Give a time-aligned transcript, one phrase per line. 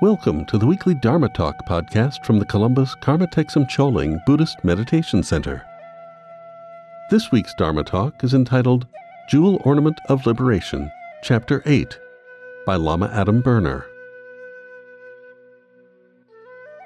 [0.00, 5.22] Welcome to the weekly Dharma Talk podcast from the Columbus Karma Thegsum Choling Buddhist Meditation
[5.22, 5.62] Center.
[7.10, 8.86] This week's Dharma Talk is entitled
[9.28, 10.90] Jewel Ornament of Liberation,
[11.22, 12.00] Chapter 8,
[12.64, 13.84] by Lama Adam Berner.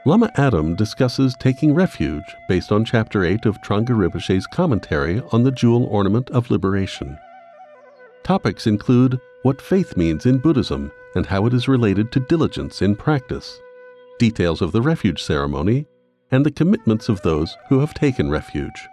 [0.05, 5.53] Lama Adam discusses taking refuge based on Chapter 8 of Thrangu Rinpoche's commentary on the
[5.53, 7.17] Jewel Ornament of Liberation.
[8.25, 12.97] Topics include what faith means in Buddhism and how it is related to diligence in
[12.97, 13.59] practice,
[14.19, 15.87] details of the refuge ceremony,
[16.31, 18.89] and the commitments of those who have taken refuge.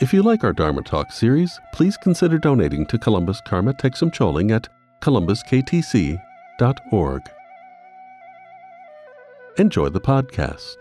[0.00, 4.52] If you like our Dharma Talk series, please consider donating to Columbus Karma Thegsum Choling
[4.52, 4.68] at
[5.00, 7.22] columbusktc.org.
[9.58, 10.76] Enjoy the podcast.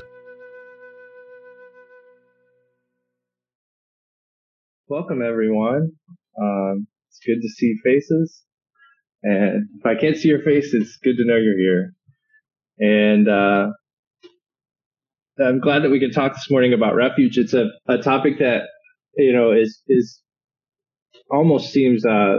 [4.88, 5.94] Welcome, everyone.
[6.40, 6.86] Um,
[7.18, 8.44] it's good to see faces.
[9.24, 11.94] And if I can't see your face, it's good to know you're here.
[12.80, 13.72] And uh,
[15.44, 17.38] I'm glad that we can talk this morning about refuge.
[17.38, 18.64] It's a, a topic that
[19.16, 20.22] you know is is
[21.32, 22.38] almost seems uh,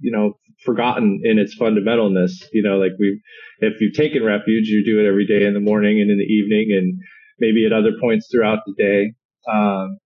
[0.00, 0.34] you know
[0.64, 2.32] forgotten in its fundamentalness.
[2.52, 3.20] You know, like we
[3.60, 6.24] if you've taken refuge, you do it every day in the morning and in the
[6.24, 7.00] evening, and
[7.38, 9.14] maybe at other points throughout the day.
[9.50, 9.98] Um,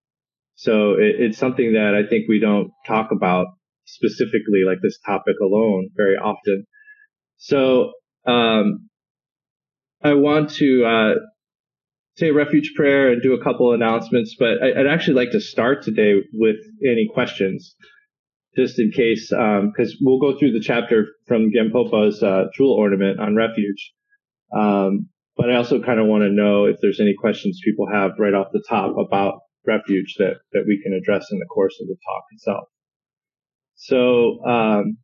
[0.55, 3.49] so it, it's something that I think we don't talk about
[3.87, 6.67] specifically like this topic alone very often.
[7.39, 7.93] So
[8.27, 8.89] um,
[10.03, 11.15] I want to uh,
[12.17, 15.83] say refuge prayer and do a couple announcements, but I, would actually like to start
[15.83, 17.75] today with any questions,
[18.57, 23.21] just in case, because um, we'll go through the chapter from Gampopa's uh, jewel ornament
[23.21, 23.93] on refuge.
[24.57, 28.13] Um, but I also kind of want to know if there's any questions people have
[28.19, 31.89] right off the top about refuge that, that we can address in the course of
[31.89, 32.69] the talk itself.
[33.77, 34.99] So, um,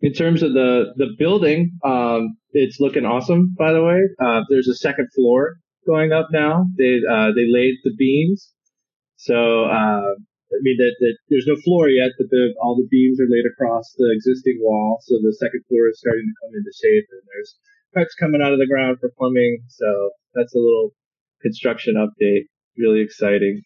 [0.00, 4.00] in terms of the, the building, um, it's looking awesome, by the way.
[4.20, 5.54] Uh, there's a second floor
[5.86, 6.66] going up now.
[6.76, 8.50] They, uh, they laid the beams.
[9.16, 10.14] So, uh,
[10.52, 13.46] I mean, that, that there's no floor yet, but the, all the beams are laid
[13.46, 14.98] across the existing wall.
[15.02, 17.56] So the second floor is starting to come into shape and there's
[17.94, 19.62] pipes coming out of the ground for plumbing.
[19.68, 20.90] So that's a little
[21.40, 22.50] construction update.
[22.76, 23.62] Really exciting.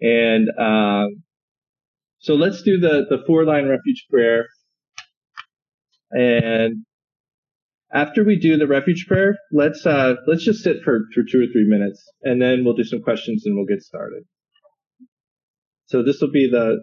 [0.00, 1.22] And, um,
[2.24, 4.46] so let's do the, the four line refuge prayer.
[6.10, 6.86] And
[7.92, 11.52] after we do the refuge prayer, let's uh, let's just sit for, for two or
[11.52, 14.22] three minutes, and then we'll do some questions and we'll get started.
[15.84, 16.82] So this will be the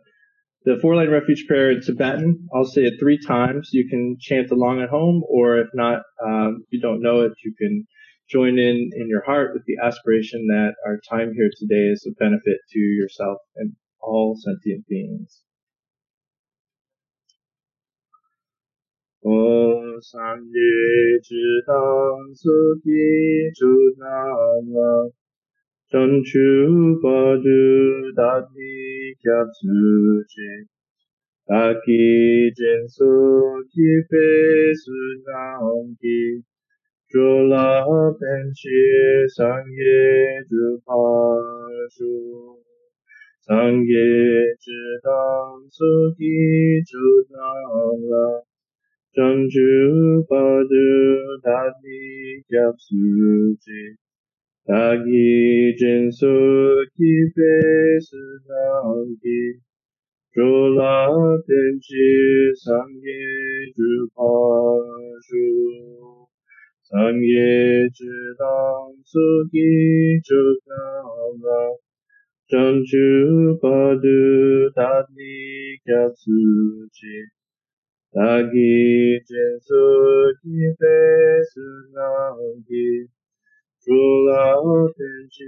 [0.66, 2.48] the four line refuge prayer in Tibetan.
[2.54, 3.70] I'll say it three times.
[3.74, 7.32] You can chant along at home, or if not, um, if you don't know it,
[7.44, 7.88] you can
[8.30, 12.14] join in in your heart with the aspiration that our time here today is a
[12.20, 15.44] benefit to yourself and all sentient beings.
[19.24, 25.12] Om Sanye Chidam Suti Chudnava
[25.94, 30.66] Chanchu Baju Dati Kyatsuchi
[31.48, 36.42] Taki Jinsu Kipe Sunamki
[37.14, 37.86] Jula
[38.18, 40.42] Penchi Sangye
[43.44, 43.96] 长夜
[44.60, 44.70] 之
[45.02, 45.12] 当
[45.72, 45.84] 所
[46.20, 46.94] 以主
[47.34, 48.46] 当啊，
[49.14, 49.58] 专注
[50.30, 50.76] 巴度
[51.42, 51.50] 达
[51.82, 52.94] 利加苏
[53.60, 53.98] 吉，
[54.64, 57.02] 达吉真所以
[57.34, 58.16] 贝斯
[58.48, 59.58] 当吉，
[60.34, 61.10] 主拉
[61.42, 61.98] 天吉
[62.64, 63.10] 三夜
[63.74, 64.22] 之巴
[65.26, 66.30] 主，
[66.84, 68.06] 三夜之
[68.38, 68.46] 当
[69.04, 69.20] 所
[69.52, 70.30] 以主
[70.64, 70.78] 当
[71.42, 71.91] 啊。
[72.52, 77.18] Chanchu Padu Dati Kyapsuji
[78.14, 79.84] Dagi Jinsu
[80.44, 80.98] Kipe
[81.48, 83.08] Sunangi
[83.88, 84.60] Jula
[84.98, 85.48] Tenchi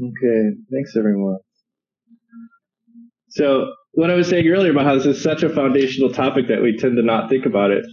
[0.00, 1.38] Okay, thanks everyone.
[3.28, 6.62] So, what I was saying earlier about how this is such a foundational topic that
[6.62, 7.84] we tend to not think about it.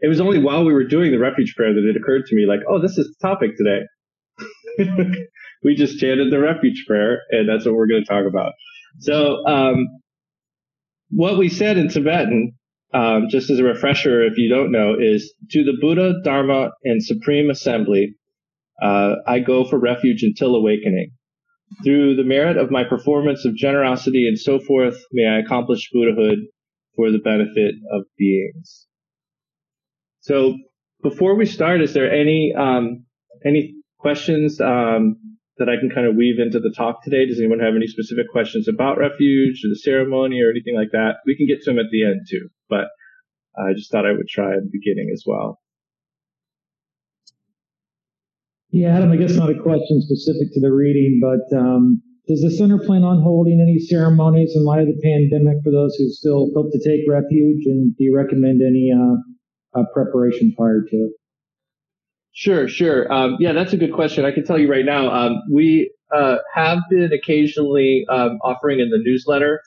[0.00, 2.46] It was only while we were doing the refuge prayer that it occurred to me,
[2.46, 3.80] like, oh, this is the topic today.
[5.64, 8.52] we just chanted the refuge prayer, and that's what we're going to talk about.
[9.00, 9.86] So, um,
[11.10, 12.52] what we said in Tibetan,
[12.94, 17.02] um, just as a refresher, if you don't know, is to the Buddha, Dharma, and
[17.02, 18.14] Supreme Assembly,
[18.82, 21.12] uh, I go for refuge until awakening.
[21.84, 26.38] Through the merit of my performance of generosity and so forth, may I accomplish Buddhahood
[26.96, 28.86] for the benefit of beings.
[30.20, 30.56] So,
[31.02, 33.04] before we start, is there any um,
[33.44, 35.16] any questions um,
[35.58, 37.26] that I can kind of weave into the talk today?
[37.26, 41.16] Does anyone have any specific questions about refuge or the ceremony or anything like that?
[41.26, 42.88] We can get to them at the end too, but
[43.56, 45.60] I just thought I would try at the beginning as well.
[48.70, 52.50] Yeah, Adam, I guess not a question specific to the reading, but um, does the
[52.50, 56.50] center plan on holding any ceremonies in light of the pandemic for those who still
[56.54, 57.64] hope to take refuge?
[57.64, 61.12] And do you recommend any uh, uh, preparation prior to it?
[62.34, 63.10] Sure, sure.
[63.10, 64.26] Um, yeah, that's a good question.
[64.26, 68.90] I can tell you right now, um, we uh, have been occasionally um, offering in
[68.90, 69.62] the newsletter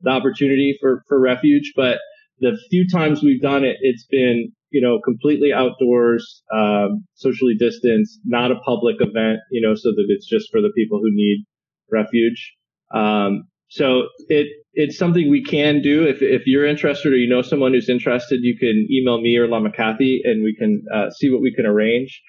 [0.00, 1.98] the opportunity for, for refuge, but
[2.40, 8.20] the few times we've done it, it's been you know, completely outdoors, um, socially distanced,
[8.24, 11.44] not a public event, you know, so that it's just for the people who need
[11.90, 12.54] refuge.
[12.94, 16.06] Um, so it it's something we can do.
[16.06, 19.48] If if you're interested or you know someone who's interested, you can email me or
[19.48, 22.22] Lama Kathy, and we can uh, see what we can arrange.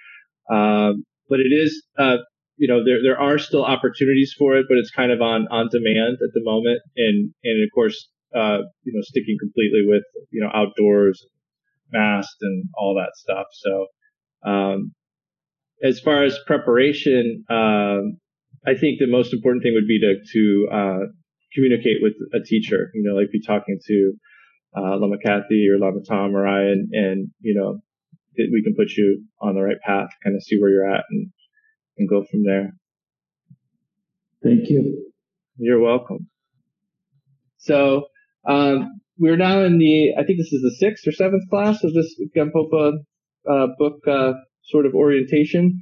[0.52, 2.18] Um, but it is, uh,
[2.58, 5.70] you know, there there are still opportunities for it, but it's kind of on on
[5.72, 10.42] demand at the moment, and and of course, uh, you know, sticking completely with you
[10.42, 11.24] know outdoors,
[11.92, 13.48] masked and all that stuff.
[13.52, 13.88] So,
[14.50, 14.94] um,
[15.84, 18.18] as far as preparation, um,
[18.66, 21.06] I think the most important thing would be to to uh,
[21.54, 22.92] communicate with a teacher.
[22.94, 24.14] You know, like be talking to
[24.76, 27.80] uh, Lama Kathy or Lama Tom or I, and, and you know,
[28.38, 31.32] we can put you on the right path, kind of see where you're at, and
[31.98, 32.74] and go from there.
[34.44, 35.12] Thank you.
[35.58, 36.30] You're welcome.
[37.58, 38.06] So,
[38.48, 41.94] um, we're now in the, I think this is the sixth or seventh class of
[41.94, 42.94] this Gampopa
[43.50, 44.34] uh, book uh,
[44.64, 45.82] sort of orientation.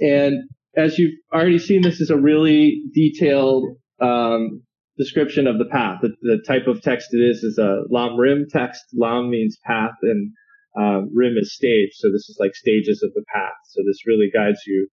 [0.00, 4.62] And as you've already seen, this is a really detailed um,
[4.96, 5.98] description of the path.
[6.02, 8.82] The, the, type of text it is is a Lam Rim text.
[8.94, 10.32] Lam means path and
[10.78, 11.90] um, Rim is stage.
[11.94, 13.54] So this is like stages of the path.
[13.70, 14.88] So this really guides you,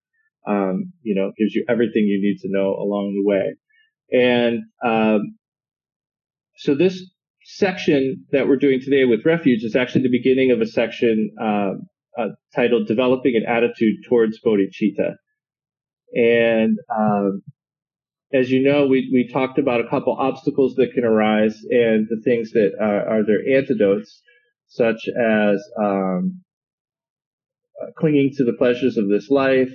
[0.47, 3.55] um, you know, gives you everything you need to know along the way.
[4.11, 5.37] And um,
[6.57, 7.03] so this
[7.45, 11.73] section that we're doing today with refuge is actually the beginning of a section uh,
[12.19, 15.13] uh, titled "Developing an Attitude Towards Bodhicitta."
[16.13, 17.43] And um,
[18.33, 22.21] as you know, we we talked about a couple obstacles that can arise and the
[22.23, 24.21] things that are, are their antidotes,
[24.67, 26.41] such as um,
[27.81, 29.71] uh, clinging to the pleasures of this life,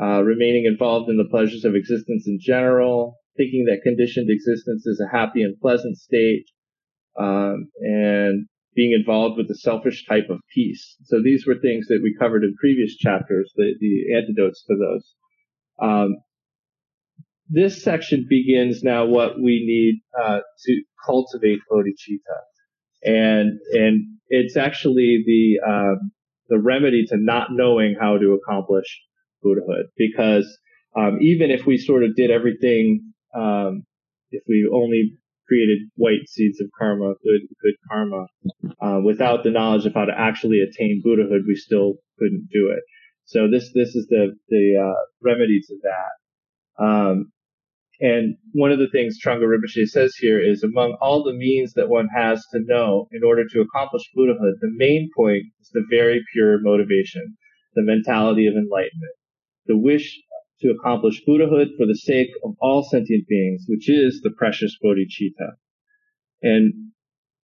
[0.00, 5.00] uh, remaining involved in the pleasures of existence in general, thinking that conditioned existence is
[5.00, 6.46] a happy and pleasant state,
[7.18, 10.96] um, and being involved with the selfish type of peace.
[11.04, 15.14] So these were things that we covered in previous chapters, the, the antidotes to those.
[15.80, 16.16] Um,
[17.48, 22.38] this section begins now what we need uh, to cultivate bodhicitta,
[23.02, 26.12] and and it's actually the um,
[26.48, 29.00] the remedy to not knowing how to accomplish
[29.42, 29.86] Buddhahood.
[29.96, 30.58] Because
[30.96, 33.84] um, even if we sort of did everything, um,
[34.30, 35.16] if we only
[35.48, 38.26] created white seeds of karma, good good karma.
[38.80, 42.82] Uh, without the knowledge of how to actually attain Buddhahood, we still couldn't do it.
[43.24, 46.84] So this this is the the uh, remedy to that.
[46.84, 47.32] Um,
[48.00, 51.88] and one of the things Thrangu Rinpoche says here is among all the means that
[51.88, 56.24] one has to know in order to accomplish Buddhahood, the main point is the very
[56.32, 57.36] pure motivation,
[57.74, 59.14] the mentality of enlightenment,
[59.66, 60.16] the wish
[60.60, 65.52] to accomplish Buddhahood for the sake of all sentient beings, which is the precious bodhicitta.
[66.42, 66.90] And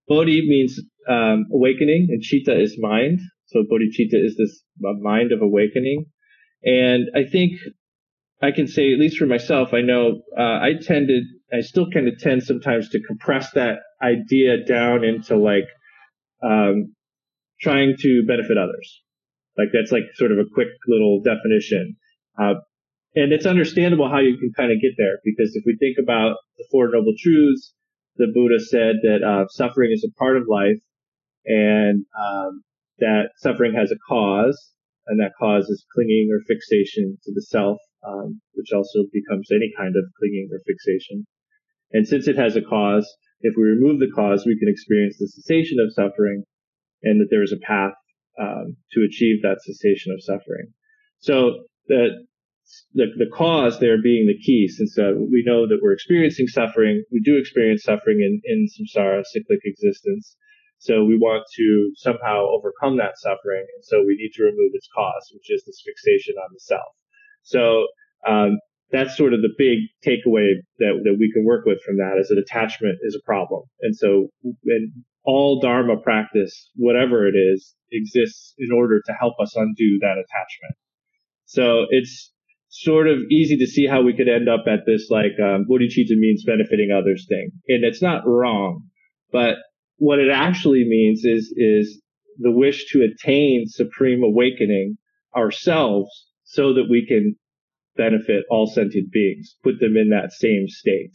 [0.08, 3.20] bodhi means um, awakening, and chitta is mind.
[3.46, 6.06] So bodhicitta is this mind of awakening.
[6.64, 7.52] And I think
[8.42, 12.08] I can say, at least for myself, I know uh, I tended, I still kind
[12.08, 15.68] of tend sometimes to compress that idea down into like
[16.42, 16.94] um,
[17.60, 19.02] trying to benefit others.
[19.56, 21.96] Like that's like sort of a quick little definition.
[22.40, 22.54] Uh,
[23.14, 26.36] and it's understandable how you can kind of get there because if we think about
[26.58, 27.74] the Four Noble Truths,
[28.16, 30.78] the Buddha said that uh, suffering is a part of life
[31.46, 32.62] and um,
[32.98, 34.72] that suffering has a cause,
[35.06, 39.72] and that cause is clinging or fixation to the self um, which also becomes any
[39.76, 41.26] kind of clinging or fixation.
[41.92, 43.08] And since it has a cause,
[43.40, 46.44] if we remove the cause, we can experience the cessation of suffering
[47.02, 47.94] and that there is a path
[48.40, 50.72] um, to achieve that cessation of suffering.
[51.20, 52.24] So the,
[52.94, 57.04] the, the cause there being the key, since uh, we know that we're experiencing suffering,
[57.12, 60.36] we do experience suffering in, in samsara, cyclic existence.
[60.78, 63.64] So we want to somehow overcome that suffering.
[63.74, 66.92] And so we need to remove its cause, which is this fixation on the self.
[67.42, 67.86] So
[68.26, 68.58] um,
[68.90, 72.28] that's sort of the big takeaway that, that we can work with from that is
[72.28, 73.62] that attachment is a problem.
[73.80, 74.28] And so
[74.66, 74.92] and
[75.24, 80.76] all Dharma practice, whatever it is, exists in order to help us undo that attachment.
[81.46, 82.32] So it's
[82.82, 86.16] sort of easy to see how we could end up at this like um, bodhicitta
[86.16, 87.50] means benefiting others thing.
[87.68, 88.82] And it's not wrong,
[89.30, 89.58] but
[89.98, 92.02] what it actually means is is
[92.38, 94.96] the wish to attain supreme awakening
[95.36, 96.10] ourselves
[96.42, 97.36] so that we can
[97.96, 101.12] benefit all sentient beings, put them in that same state.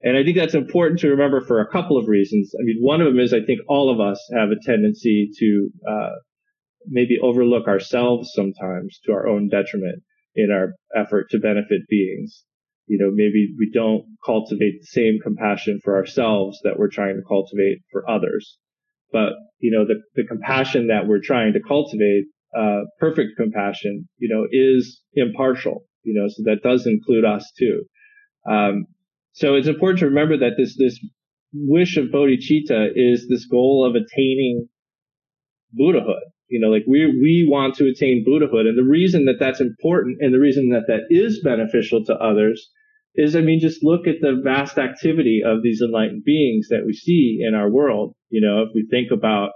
[0.00, 2.54] And I think that's important to remember for a couple of reasons.
[2.58, 5.70] I mean, one of them is I think all of us have a tendency to
[5.86, 6.12] uh,
[6.86, 10.02] maybe overlook ourselves sometimes to our own detriment
[10.38, 12.44] in our effort to benefit beings.
[12.86, 17.28] You know, maybe we don't cultivate the same compassion for ourselves that we're trying to
[17.28, 18.56] cultivate for others.
[19.12, 22.26] But, you know, the, the compassion that we're trying to cultivate,
[22.56, 27.82] uh, perfect compassion, you know, is impartial, you know, so that does include us too.
[28.48, 28.86] Um,
[29.32, 30.98] so it's important to remember that this, this
[31.52, 34.68] wish of bodhicitta is this goal of attaining
[35.72, 36.24] Buddhahood.
[36.48, 38.66] You know, like we, we want to attain Buddhahood.
[38.66, 42.70] And the reason that that's important and the reason that that is beneficial to others
[43.14, 46.92] is, I mean, just look at the vast activity of these enlightened beings that we
[46.94, 48.14] see in our world.
[48.30, 49.50] You know, if we think about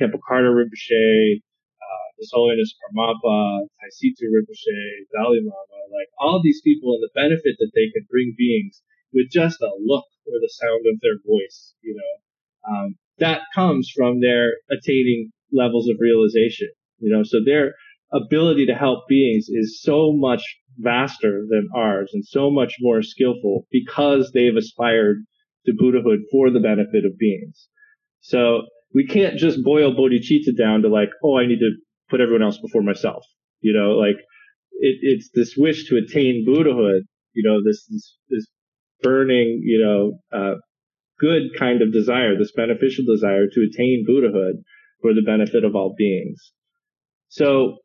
[0.00, 6.60] Khenpo Karthar Rinpoche, uh, His Holiness Karmapa, Tai Situ Rinpoche, Dalai Lama, like all these
[6.62, 8.82] people and the benefit that they can bring beings
[9.12, 13.90] with just a look or the sound of their voice, you know, um, that comes
[13.94, 16.68] from their attaining levels of realization,
[16.98, 17.74] you know, so their
[18.12, 20.42] ability to help beings is so much
[20.78, 25.18] vaster than ours and so much more skillful because they've aspired
[25.66, 27.68] to Buddhahood for the benefit of beings.
[28.20, 28.62] So
[28.94, 31.70] we can't just boil bodhicitta down to like, oh, I need to
[32.08, 33.24] put everyone else before myself.
[33.60, 34.16] You know, like
[34.72, 38.46] it, it's this wish to attain Buddhahood, you know, this, this, this
[39.02, 40.54] burning, you know, uh,
[41.18, 44.56] good kind of desire, this beneficial desire to attain Buddhahood
[45.04, 46.52] for the benefit of all beings.
[47.28, 47.76] So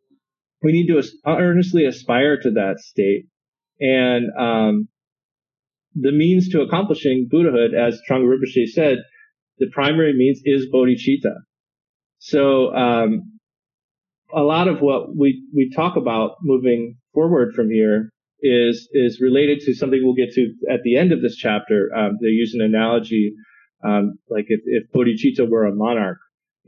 [0.63, 3.25] we need to earnestly aspire to that state.
[3.81, 4.87] And um,
[5.95, 8.99] the means to accomplishing Buddhahood, as Thrangu Rinpoche said,
[9.57, 11.35] the primary means is bodhicitta.
[12.19, 13.39] So um,
[14.33, 18.11] a lot of what we, we talk about moving forward from here
[18.41, 21.89] is is related to something we'll get to at the end of this chapter.
[21.93, 23.33] Um, they use an analogy
[23.83, 26.19] um, like if, if bodhicitta were a monarch,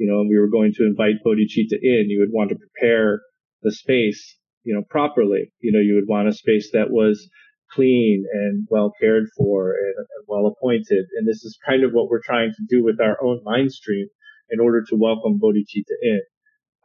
[0.01, 3.21] you know, and we were going to invite bodhicitta in, you would want to prepare
[3.61, 5.53] the space, you know, properly.
[5.59, 7.29] You know, you would want a space that was
[7.71, 11.05] clean and well cared for and, and well appointed.
[11.15, 14.07] And this is kind of what we're trying to do with our own mind stream
[14.49, 16.21] in order to welcome bodhicitta in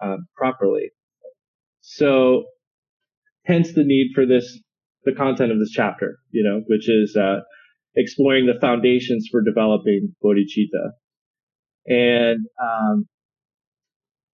[0.02, 0.90] um, properly.
[1.80, 2.44] So,
[3.46, 4.60] hence the need for this
[5.06, 7.40] the content of this chapter, you know, which is uh,
[7.96, 10.90] exploring the foundations for developing bodhicitta.
[11.86, 13.06] And um,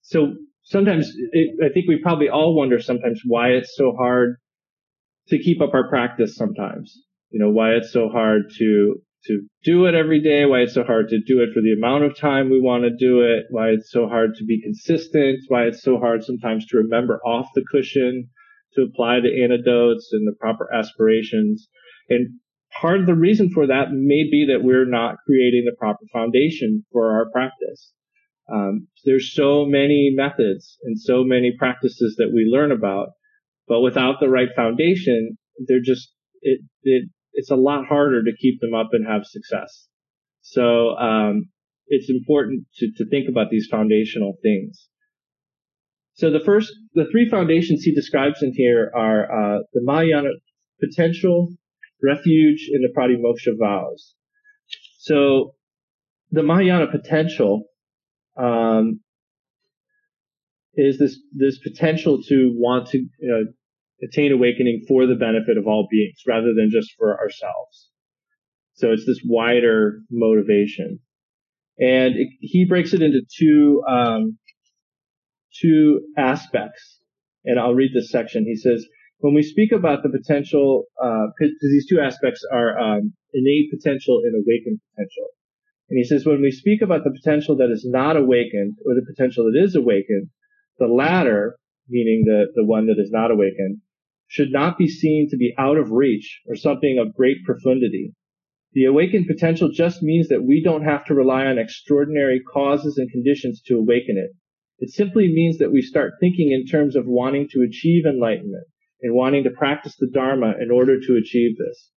[0.02, 4.37] so sometimes it, I think we probably all wonder sometimes why it's so hard
[5.28, 6.97] to keep up our practice sometimes.
[7.30, 10.82] You know, why it's so hard to to do it every day, why it's so
[10.82, 13.68] hard to do it for the amount of time we want to do it, why
[13.68, 17.64] it's so hard to be consistent, why it's so hard sometimes to remember off the
[17.71, 18.28] cushion
[18.75, 21.68] to apply the antidotes and the proper aspirations.
[22.09, 22.40] And
[22.81, 26.85] part of the reason for that may be that we're not creating the proper foundation
[26.93, 27.93] for our practice.
[28.52, 33.11] Um, there's so many methods and so many practices that we learn about,
[33.69, 38.61] but without the right foundation, they're just it, it it's a lot harder to keep
[38.61, 39.88] them up and have success.
[40.43, 41.49] So um,
[41.87, 44.88] it's important to, to think about these foundational things.
[46.14, 50.31] So the first, the three foundations he describes in here are uh, the Mahayana
[50.79, 51.55] potential,
[52.02, 54.14] refuge, in the Pratimoksha vows.
[54.99, 55.54] So
[56.30, 57.64] the Mahayana potential
[58.37, 59.00] um,
[60.75, 63.44] is this this potential to want to you know,
[64.02, 67.90] attain awakening for the benefit of all beings rather than just for ourselves.
[68.75, 71.00] So it's this wider motivation,
[71.78, 74.38] and it, he breaks it into two um,
[75.61, 76.99] two aspects.
[77.44, 78.44] And I'll read this section.
[78.44, 78.87] He says,
[79.23, 84.21] when we speak about the potential, because uh, these two aspects are um, innate potential
[84.25, 85.29] and awakened potential.
[85.88, 89.07] And he says, when we speak about the potential that is not awakened or the
[89.07, 90.26] potential that is awakened,
[90.81, 91.57] the latter,
[91.88, 93.79] meaning the, the one that is not awakened,
[94.26, 98.14] should not be seen to be out of reach or something of great profundity.
[98.73, 103.09] The awakened potential just means that we don't have to rely on extraordinary causes and
[103.09, 104.31] conditions to awaken it.
[104.81, 108.67] It simply means that we start thinking in terms of wanting to achieve enlightenment
[109.02, 111.90] and wanting to practice the Dharma in order to achieve this.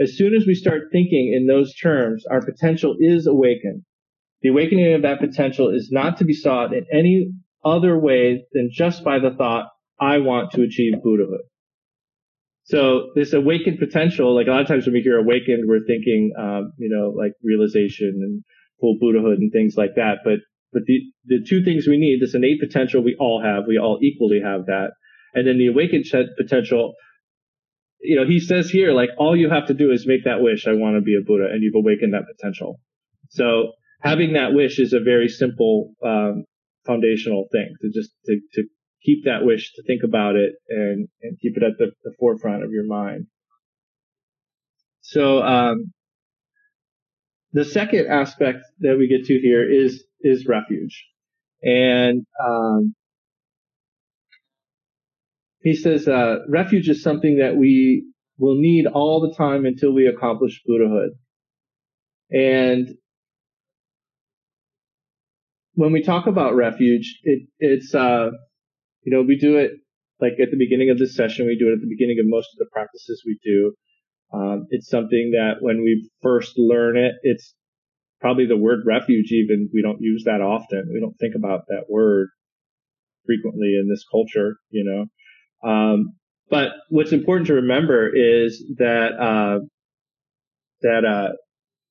[0.00, 3.82] As soon as we start thinking in those terms, our potential is awakened.
[4.40, 7.32] The awakening of that potential is not to be sought in any
[7.64, 9.66] other way than just by the thought,
[10.00, 11.42] I want to achieve Buddhahood.
[12.64, 16.32] So this awakened potential, like a lot of times when we hear awakened, we're thinking,
[16.38, 18.44] um, you know, like realization and
[18.80, 20.18] full Buddhahood and things like that.
[20.24, 20.40] But
[20.72, 23.98] but the the two things we need, this innate potential we all have, we all
[24.00, 24.92] equally have that,
[25.34, 26.94] and then the awakened potential.
[28.00, 30.66] You know, he says here, like all you have to do is make that wish,
[30.66, 32.80] I want to be a Buddha, and you've awakened that potential.
[33.30, 36.44] So having that wish is a very simple um,
[36.84, 38.64] foundational thing to just to, to
[39.04, 42.64] keep that wish, to think about it, and, and keep it at the, the forefront
[42.64, 43.26] of your mind.
[45.00, 45.92] So um,
[47.52, 51.04] the second aspect that we get to here is is refuge,
[51.62, 52.94] and um,
[55.62, 58.06] he says uh, refuge is something that we
[58.38, 61.10] will need all the time until we accomplish Buddhahood,
[62.30, 62.88] and
[65.74, 68.30] when we talk about refuge, it, it's uh,
[69.02, 69.72] you know, we do it
[70.20, 72.48] like at the beginning of this session, we do it at the beginning of most
[72.54, 73.72] of the practices we do.
[74.32, 77.54] Um, it's something that when we first learn it, it's
[78.20, 80.90] probably the word refuge even, we don't use that often.
[80.94, 82.28] We don't think about that word
[83.26, 85.06] frequently in this culture, you know.
[85.62, 86.14] Um,
[86.50, 89.64] but what's important to remember is that, uh,
[90.82, 91.32] that, uh,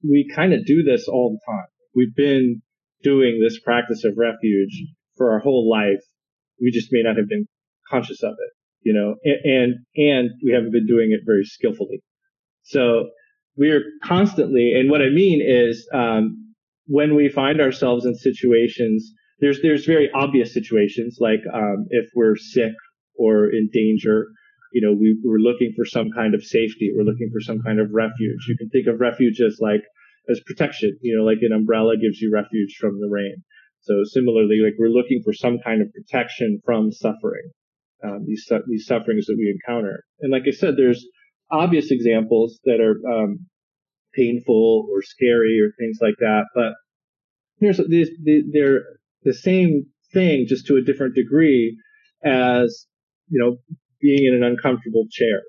[0.08, 1.68] we kind of do this all the time.
[1.96, 2.62] We've been
[3.04, 4.84] doing this practice of refuge
[5.18, 6.04] for our whole life
[6.62, 7.48] we just may not have been
[7.90, 8.54] conscious of it,
[8.84, 12.02] you know, and, and, we haven't been doing it very skillfully.
[12.64, 13.10] So
[13.58, 16.54] we're constantly, and what I mean is, um,
[16.86, 22.36] when we find ourselves in situations, there's, there's very obvious situations, like, um, if we're
[22.36, 22.74] sick
[23.18, 24.28] or in danger,
[24.74, 26.92] you know, we, we're looking for some kind of safety.
[26.96, 28.46] We're looking for some kind of refuge.
[28.48, 29.82] You can think of refuge as like,
[30.30, 33.44] as protection, you know, like an umbrella gives you refuge from the rain.
[33.82, 37.50] So similarly, like we're looking for some kind of protection from suffering,
[38.04, 40.04] um, these these sufferings that we encounter.
[40.22, 41.04] And like I said, there's
[41.52, 43.48] obvious examples that are um,
[44.14, 46.74] painful or scary or things like that, but
[47.60, 48.10] there's these
[48.54, 48.84] they're
[49.24, 51.78] the same thing just to a different degree
[52.24, 52.86] as
[53.32, 53.58] you know
[54.02, 55.42] being in an uncomfortable chair.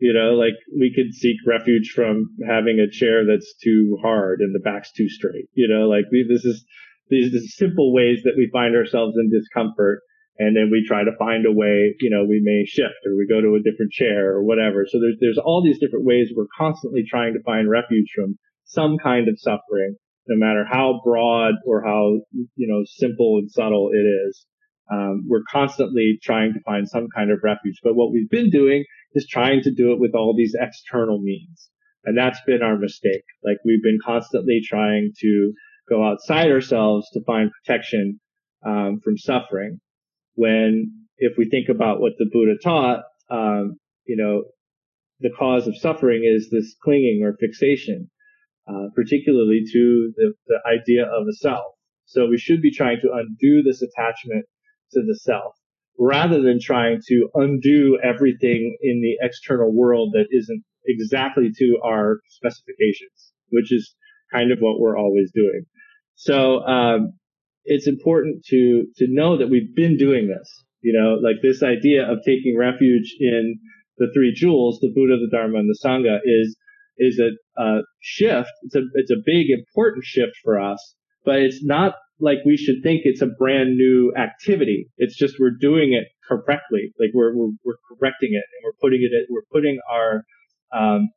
[0.00, 4.54] You know, like we could seek refuge from having a chair that's too hard and
[4.54, 5.48] the back's too straight.
[5.54, 6.64] You know, like we, this is
[7.10, 10.02] these, these simple ways that we find ourselves in discomfort.
[10.38, 13.26] And then we try to find a way, you know, we may shift or we
[13.26, 14.86] go to a different chair or whatever.
[14.86, 18.98] So there's, there's all these different ways we're constantly trying to find refuge from some
[19.02, 19.96] kind of suffering,
[20.28, 22.20] no matter how broad or how,
[22.54, 24.46] you know, simple and subtle it is.
[24.90, 27.80] Um, we're constantly trying to find some kind of refuge.
[27.82, 31.70] But what we've been doing is trying to do it with all these external means.
[32.04, 33.24] And that's been our mistake.
[33.44, 35.52] Like we've been constantly trying to
[35.88, 38.20] go outside ourselves to find protection
[38.64, 39.80] um, from suffering.
[40.34, 44.44] When, if we think about what the Buddha taught, um, you know,
[45.20, 48.08] the cause of suffering is this clinging or fixation,
[48.68, 51.74] uh, particularly to the, the idea of a self.
[52.06, 54.46] So we should be trying to undo this attachment
[54.92, 55.54] to the self
[55.98, 62.20] rather than trying to undo everything in the external world that isn't exactly to our
[62.28, 63.94] specifications, which is
[64.32, 65.64] kind of what we're always doing.
[66.14, 67.12] So um,
[67.64, 70.64] it's important to to know that we've been doing this.
[70.80, 73.58] You know, like this idea of taking refuge in
[73.98, 76.56] the three jewels, the Buddha, the Dharma, and the Sangha, is
[76.98, 78.50] is a, a shift.
[78.62, 82.82] It's a it's a big important shift for us, but it's not like we should
[82.82, 84.88] think it's a brand new activity.
[84.96, 86.92] It's just we're doing it correctly.
[86.98, 89.26] Like we're we're, we're correcting it and we're putting it.
[89.30, 90.24] We're putting our
[90.72, 91.08] um,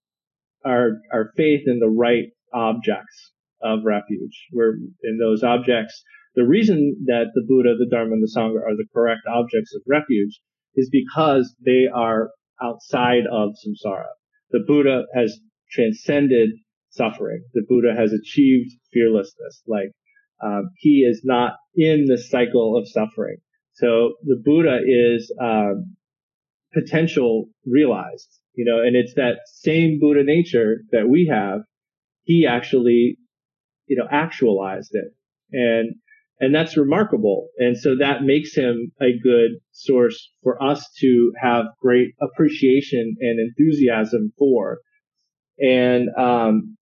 [0.65, 4.47] our our faith in the right objects of refuge.
[4.51, 6.03] Where in those objects,
[6.35, 9.81] the reason that the Buddha, the Dharma, and the Sangha are the correct objects of
[9.87, 10.39] refuge
[10.75, 12.29] is because they are
[12.61, 14.11] outside of samsara.
[14.51, 15.39] The Buddha has
[15.71, 16.51] transcended
[16.89, 17.43] suffering.
[17.53, 19.63] The Buddha has achieved fearlessness.
[19.67, 19.91] Like
[20.43, 23.37] um, he is not in the cycle of suffering.
[23.73, 25.95] So the Buddha is um,
[26.73, 31.61] potential realized, you know, and it's that same Buddha nature that we have.
[32.23, 33.17] He actually,
[33.87, 35.13] you know, actualized it.
[35.51, 35.95] And,
[36.39, 37.49] and that's remarkable.
[37.57, 43.39] And so that makes him a good source for us to have great appreciation and
[43.39, 44.79] enthusiasm for.
[45.59, 46.77] And, um,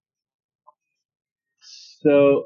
[2.01, 2.45] so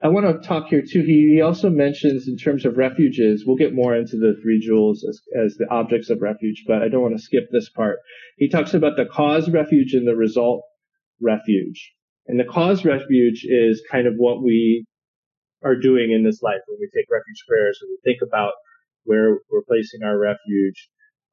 [0.00, 1.02] I want to talk here too.
[1.02, 5.04] He, he also mentions in terms of refuges, we'll get more into the three jewels
[5.08, 7.98] as, as the objects of refuge, but I don't want to skip this part.
[8.36, 10.62] He talks about the cause refuge and the result
[11.20, 11.92] refuge.
[12.28, 14.84] And the cause refuge is kind of what we
[15.64, 18.52] are doing in this life when we take refuge prayers and we think about
[19.02, 20.88] where we're placing our refuge,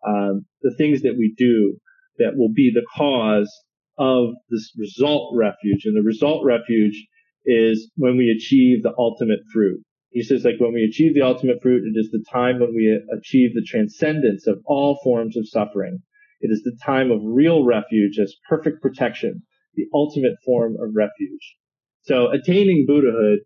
[0.08, 1.78] um, the things that we do
[2.18, 3.52] that will be the cause
[4.00, 5.86] of this result refuge.
[5.86, 7.06] And the result refuge
[7.46, 9.82] is when we achieve the ultimate fruit.
[10.12, 13.00] He says, like, when we achieve the ultimate fruit, it is the time when we
[13.18, 16.00] achieve the transcendence of all forms of suffering.
[16.40, 19.44] It is the time of real refuge as perfect protection,
[19.76, 21.56] the ultimate form of refuge.
[22.04, 23.40] So attaining Buddhahood,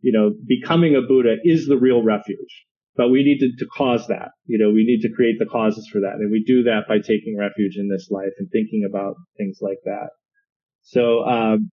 [0.00, 2.64] you know, becoming a Buddha is the real refuge.
[2.96, 4.30] But we need to, to cause that.
[4.46, 6.14] You know, we need to create the causes for that.
[6.20, 9.78] And we do that by taking refuge in this life and thinking about things like
[9.84, 10.10] that.
[10.82, 11.70] So, um,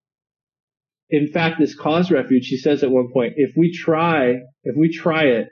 [1.12, 4.90] in fact, this cause refuge, he says at one point, if we try, if we
[4.90, 5.50] try it,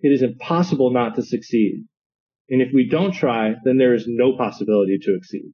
[0.00, 1.84] it is impossible not to succeed.
[2.50, 5.52] And if we don't try, then there is no possibility to succeed.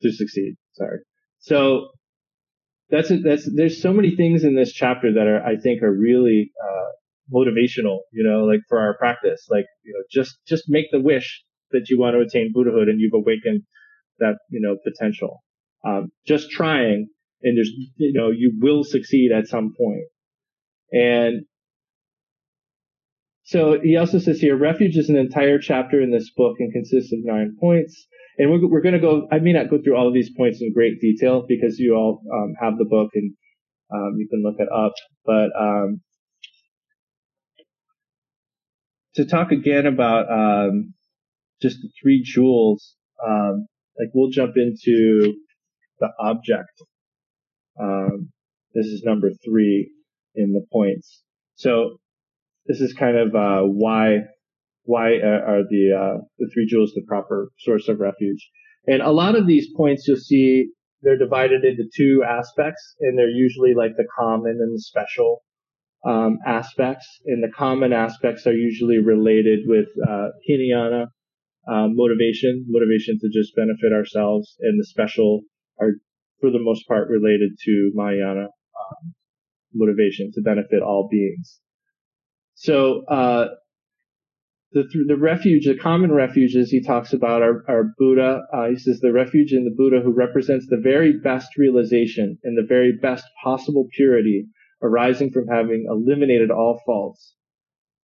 [0.00, 1.00] To succeed, sorry.
[1.40, 1.90] So
[2.88, 6.50] that's that's there's so many things in this chapter that are I think are really
[6.60, 7.98] uh, motivational.
[8.12, 11.88] You know, like for our practice, like you know, just just make the wish that
[11.88, 13.62] you want to attain Buddhahood and you've awakened
[14.18, 15.44] that you know potential.
[15.84, 17.08] Um, just trying
[17.42, 20.04] and there's, you know, you will succeed at some point.
[20.92, 21.46] And
[23.44, 27.12] so he also says here, refuge is an entire chapter in this book and consists
[27.12, 28.06] of nine points.
[28.38, 30.60] And we're, we're going to go, I may not go through all of these points
[30.60, 33.34] in great detail because you all um, have the book and
[33.92, 34.92] um, you can look it up.
[35.24, 36.00] But um,
[39.16, 40.94] to talk again about um,
[41.60, 43.66] just the three jewels, um,
[43.98, 45.34] like we'll jump into
[46.00, 46.70] the object
[47.80, 48.30] um,
[48.74, 49.90] this is number three
[50.34, 51.22] in the points.
[51.56, 51.98] So
[52.66, 54.18] this is kind of uh, why
[54.84, 58.48] why are the uh, the three jewels the proper source of refuge.
[58.86, 60.70] And a lot of these points you'll see
[61.02, 65.42] they're divided into two aspects, and they're usually like the common and the special
[66.06, 67.06] um, aspects.
[67.26, 71.06] And the common aspects are usually related with uh, hinayana,
[71.68, 75.42] um, motivation, motivation to just benefit ourselves, and the special
[75.80, 75.94] are
[76.42, 79.14] for the most part related to Mahayana um,
[79.72, 81.60] motivation to benefit all beings.
[82.54, 83.46] So uh,
[84.72, 88.42] the the refuge, the common refuges he talks about are, are Buddha.
[88.52, 92.58] Uh, he says the refuge in the Buddha who represents the very best realization and
[92.58, 94.46] the very best possible purity
[94.82, 97.34] arising from having eliminated all faults.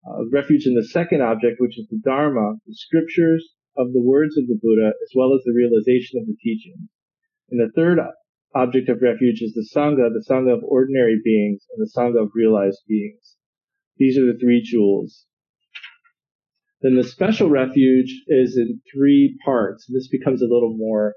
[0.07, 4.39] Uh, refuge in the second object, which is the Dharma, the scriptures of the words
[4.39, 6.89] of the Buddha, as well as the realization of the teachings.
[7.51, 7.99] And the third
[8.55, 12.31] object of refuge is the Sangha, the Sangha of ordinary beings, and the Sangha of
[12.35, 13.37] realized beings.
[13.97, 15.27] These are the three jewels.
[16.81, 19.87] Then the special refuge is in three parts.
[19.89, 21.15] This becomes a little more,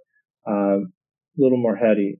[0.48, 0.94] um,
[1.38, 2.20] a little more heady.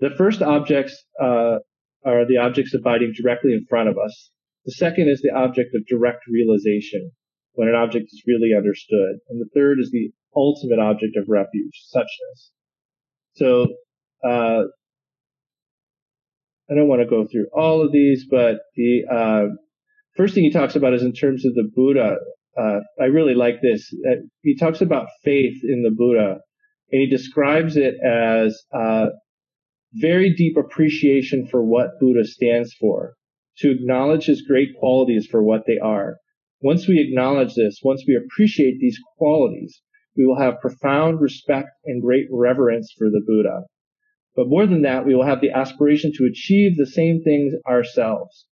[0.00, 1.58] The first objects uh,
[2.04, 4.30] are the objects abiding directly in front of us.
[4.64, 7.12] The second is the object of direct realization,
[7.52, 9.20] when an object is really understood.
[9.28, 12.50] And the third is the ultimate object of refuge, suchness.
[13.34, 13.68] So
[14.26, 14.62] uh,
[16.70, 19.54] I don't want to go through all of these, but the uh,
[20.16, 22.16] first thing he talks about is in terms of the Buddha.
[22.58, 23.92] Uh, I really like this.
[24.08, 26.38] Uh, he talks about faith in the Buddha,
[26.90, 29.06] and he describes it as uh,
[29.92, 33.14] very deep appreciation for what Buddha stands for,
[33.58, 36.16] to acknowledge his great qualities for what they are.
[36.60, 39.82] Once we acknowledge this, once we appreciate these qualities,
[40.16, 43.66] we will have profound respect and great reverence for the Buddha.
[44.36, 48.46] But more than that, we will have the aspiration to achieve the same things ourselves.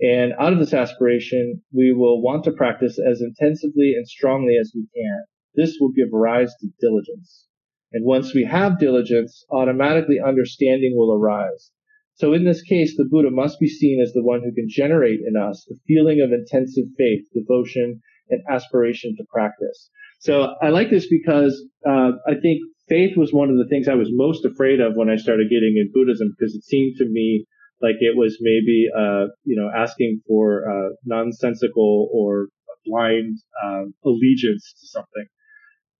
[0.00, 4.72] And out of this aspiration, we will want to practice as intensively and strongly as
[4.74, 5.24] we can.
[5.54, 7.46] This will give rise to diligence.
[7.92, 11.70] And once we have diligence, automatically understanding will arise.
[12.14, 15.20] So in this case, the Buddha must be seen as the one who can generate
[15.26, 19.90] in us the feeling of intensive faith, devotion, and aspiration to practice.
[20.20, 23.94] So I like this because uh, I think faith was one of the things I
[23.94, 27.46] was most afraid of when I started getting in Buddhism because it seemed to me
[27.80, 32.48] like it was maybe, uh, you know, asking for uh, nonsensical or
[32.86, 35.26] blind um, allegiance to something.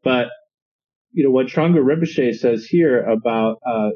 [0.02, 0.28] But
[1.12, 3.90] you know what Thrangu Rinpoche says here about uh,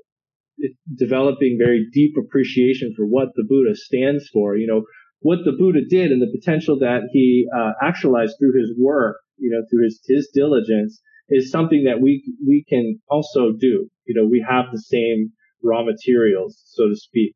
[0.96, 4.56] developing very deep appreciation for what the Buddha stands for.
[4.56, 4.82] You know
[5.20, 9.16] what the Buddha did and the potential that he uh, actualized through his work.
[9.36, 13.88] You know through his his diligence is something that we we can also do.
[14.06, 17.34] You know we have the same raw materials, so to speak.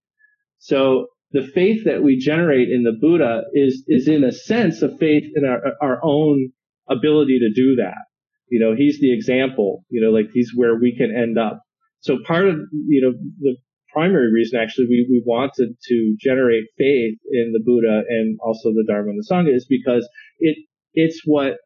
[0.58, 4.96] So the faith that we generate in the Buddha is is in a sense a
[4.96, 6.50] faith in our our own
[6.88, 8.04] ability to do that.
[8.48, 9.84] You know, he's the example.
[9.88, 11.62] You know, like he's where we can end up.
[12.00, 12.56] So part of
[12.88, 13.56] you know the
[13.92, 18.84] primary reason actually we, we wanted to generate faith in the Buddha and also the
[18.88, 20.56] Dharma and the Sangha is because it
[20.94, 21.56] it's what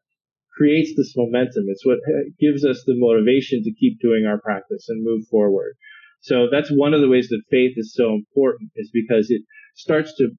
[0.56, 1.64] creates this momentum.
[1.68, 1.98] It's what
[2.40, 5.74] gives us the motivation to keep doing our practice and move forward.
[6.20, 9.42] So that's one of the ways that faith is so important is because it
[9.76, 10.30] starts to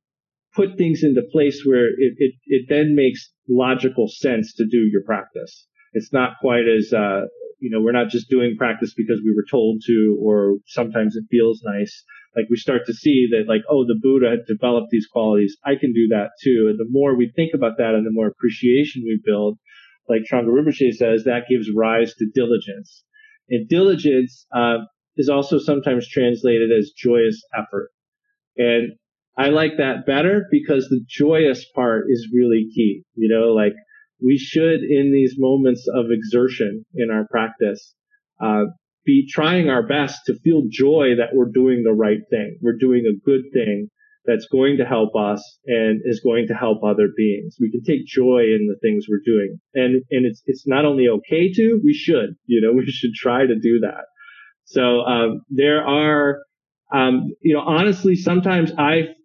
[0.56, 5.04] put things into place where it, it, it then makes logical sense to do your
[5.04, 5.68] practice.
[5.94, 7.22] It's not quite as, uh,
[7.60, 11.26] you know, we're not just doing practice because we were told to, or sometimes it
[11.30, 12.04] feels nice.
[12.36, 15.58] Like we start to see that like, oh, the Buddha had developed these qualities.
[15.64, 16.68] I can do that too.
[16.70, 19.58] And the more we think about that and the more appreciation we build,
[20.10, 23.04] like Thrangu Rinpoche says, that gives rise to diligence.
[23.50, 24.80] And diligence, uh,
[25.18, 27.90] is also sometimes translated as joyous effort.
[28.56, 28.94] And
[29.38, 33.04] I like that better because the joyous part is really key.
[33.16, 33.74] You know, like
[34.24, 37.94] we should in these moments of exertion in our practice,
[38.42, 38.66] uh,
[39.06, 42.58] be trying our best to feel joy that we're doing the right thing.
[42.62, 43.90] We're doing a good thing
[44.28, 47.56] that's going to help us and is going to help other beings.
[47.60, 49.58] We can take joy in the things we're doing.
[49.74, 53.46] And, and it's, it's not only okay to, we should, you know, we should try
[53.46, 54.04] to do that.
[54.66, 56.40] So um, there are,
[56.94, 59.16] um, you know, honestly, sometimes I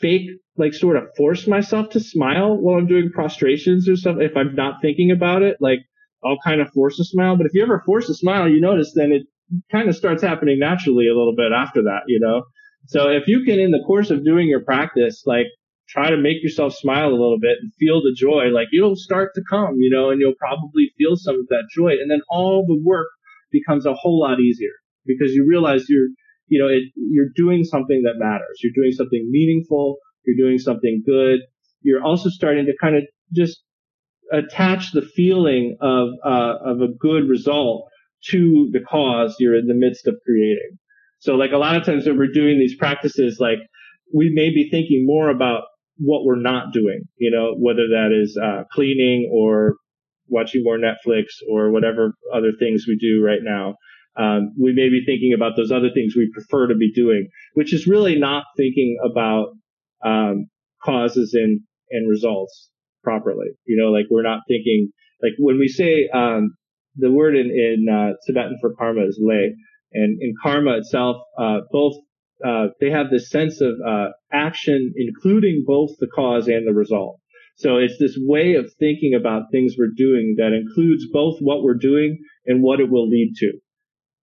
[0.00, 4.16] fake, like, sort of force myself to smile while I'm doing prostrations or stuff.
[4.20, 5.80] If I'm not thinking about it, like,
[6.24, 7.36] I'll kind of force a smile.
[7.36, 9.26] But if you ever force a smile, you notice then it
[9.70, 12.44] kind of starts happening naturally a little bit after that, you know.
[12.86, 15.46] So if you can, in the course of doing your practice, like
[15.88, 19.32] try to make yourself smile a little bit and feel the joy, like it'll start
[19.34, 21.90] to come, you know, and you'll probably feel some of that joy.
[21.90, 23.08] And then all the work
[23.52, 24.72] becomes a whole lot easier
[25.04, 26.08] because you realize you're,
[26.48, 28.60] you know, it, you're doing something that matters.
[28.62, 29.96] You're doing something meaningful.
[30.24, 31.40] You're doing something good.
[31.82, 33.62] You're also starting to kind of just
[34.32, 37.88] attach the feeling of, uh, of a good result
[38.30, 40.78] to the cause you're in the midst of creating.
[41.18, 43.58] So like a lot of times when we're doing these practices, like
[44.14, 45.62] we may be thinking more about
[45.98, 49.76] what we're not doing, you know, whether that is uh, cleaning or
[50.28, 53.76] watching more Netflix or whatever other things we do right now
[54.16, 57.74] um, we may be thinking about those other things we prefer to be doing, which
[57.74, 59.48] is really not thinking about
[60.04, 60.46] um,
[60.82, 62.70] causes and and results
[63.04, 63.48] properly.
[63.66, 64.90] You know, like we're not thinking
[65.22, 66.54] like when we say um,
[66.96, 69.54] the word in in uh, Tibetan for karma is lay,
[69.92, 71.94] and in karma itself, uh, both
[72.44, 77.18] uh, they have this sense of uh, action, including both the cause and the result.
[77.56, 81.78] So it's this way of thinking about things we're doing that includes both what we're
[81.78, 83.52] doing and what it will lead to.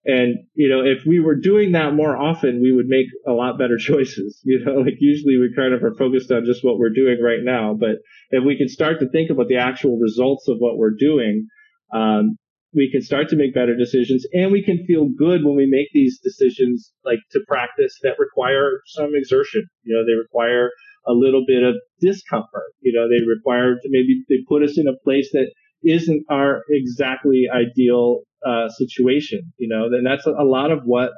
[0.04, 3.58] And, you know, if we were doing that more often, we would make a lot
[3.58, 4.40] better choices.
[4.44, 7.40] You know, like usually we kind of are focused on just what we're doing right
[7.42, 7.74] now.
[7.78, 7.96] But
[8.30, 11.46] if we could start to think about the actual results of what we're doing,
[11.94, 12.36] um,
[12.74, 15.88] we can start to make better decisions and we can feel good when we make
[15.92, 19.66] these decisions like to practice that require some exertion.
[19.82, 20.70] You know, they require
[21.06, 22.72] a little bit of discomfort.
[22.80, 25.50] You know, they require to maybe they put us in a place that
[25.84, 31.10] isn't our exactly ideal uh, situation, you know, then that's a, a lot of what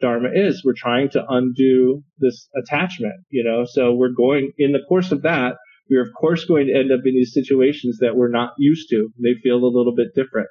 [0.00, 0.62] Dharma is.
[0.64, 5.22] We're trying to undo this attachment, you know, so we're going in the course of
[5.22, 5.56] that,
[5.90, 9.08] we're of course going to end up in these situations that we're not used to.
[9.18, 10.48] They feel a little bit different.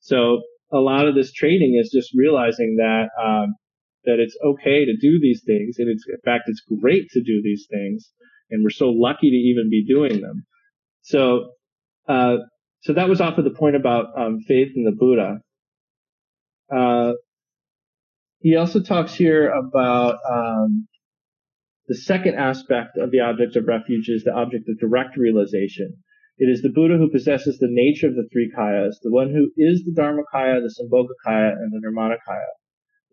[0.00, 3.54] So a lot of this training is just realizing that, um,
[4.04, 5.76] that it's okay to do these things.
[5.78, 8.10] And it's, in fact, it's great to do these things.
[8.50, 10.44] And we're so lucky to even be doing them.
[11.02, 11.50] So,
[12.08, 12.36] uh,
[12.82, 15.40] so that was off of the point about um, faith in the Buddha.
[16.74, 17.12] Uh,
[18.40, 20.88] he also talks here about um,
[21.88, 25.96] the second aspect of the object of refuge is the object of direct realization.
[26.40, 29.52] It is the Buddha who possesses the nature of the three kayas, the one who
[29.58, 32.56] is the Dharmakaya, the Sambhogakaya, and the Nirmanakaya.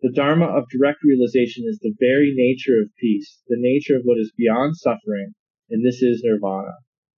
[0.00, 4.16] The Dharma of direct realization is the very nature of peace, the nature of what
[4.16, 5.34] is beyond suffering,
[5.68, 6.72] and this is nirvana.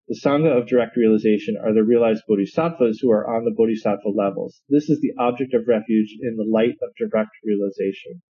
[0.08, 4.64] The Sangha of direct realization are the realized bodhisattvas who are on the bodhisattva levels.
[4.68, 8.20] This is the object of refuge in the light of direct realization.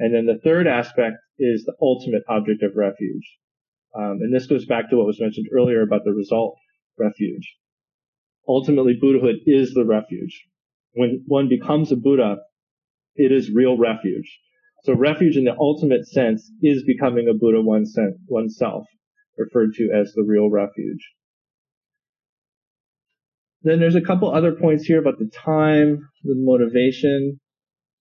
[0.00, 3.38] And then the third aspect is the ultimate object of refuge.
[3.94, 6.58] Um, and this goes back to what was mentioned earlier about the result
[6.98, 7.56] refuge.
[8.48, 10.46] Ultimately, Buddhahood is the refuge.
[10.92, 12.36] When one becomes a Buddha,
[13.14, 14.38] it is real refuge.
[14.84, 18.86] So refuge in the ultimate sense is becoming a Buddha oneself,
[19.36, 21.12] referred to as the real refuge.
[23.62, 27.40] Then there's a couple other points here about the time, the motivation.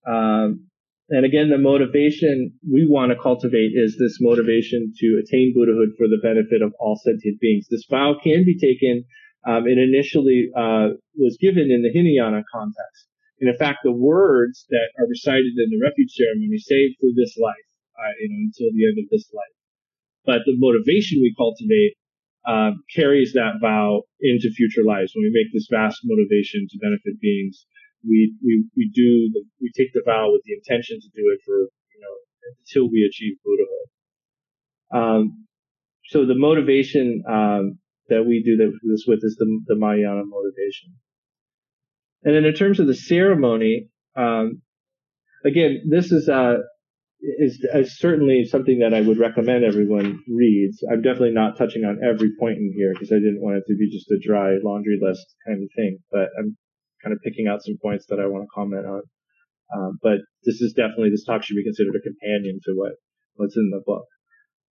[0.08, 0.67] Um,
[1.10, 6.08] and again, the motivation we want to cultivate is this motivation to attain Buddhahood for
[6.08, 7.68] the benefit of all sentient beings.
[7.70, 9.06] This vow can be taken,
[9.48, 13.08] um, it initially uh, was given in the Hinayana context.
[13.40, 17.38] And in fact, the words that are recited in the refuge ceremony say for this
[17.38, 19.56] life, uh, you know, until the end of this life.
[20.26, 21.96] But the motivation we cultivate
[22.44, 25.14] um, carries that vow into future lives.
[25.16, 27.66] When we make this vast motivation to benefit beings,
[28.06, 31.40] we we we do the, we take the vow with the intention to do it
[31.46, 32.16] for you know
[32.60, 33.88] until we achieve Buddhahood.
[34.94, 35.48] Um,
[36.10, 37.80] so the motivation um,
[38.10, 40.96] that we do this with is the, the Mahayana motivation.
[42.24, 44.62] And then in terms of the ceremony, um,
[45.46, 46.58] again, this is uh,
[47.22, 50.84] is, is, certainly something that I would recommend everyone reads.
[50.90, 53.76] I'm definitely not touching on every point in here because I didn't want it to
[53.76, 56.00] be just a dry laundry list kind of thing.
[56.12, 56.58] But I'm
[57.04, 59.02] kind of picking out some points that I want to comment on.
[59.76, 62.94] Um, but this is definitely this talk should be considered a companion to what
[63.36, 64.06] what's in the book.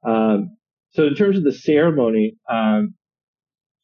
[0.07, 0.57] Um,
[0.93, 2.95] so in terms of the ceremony, um,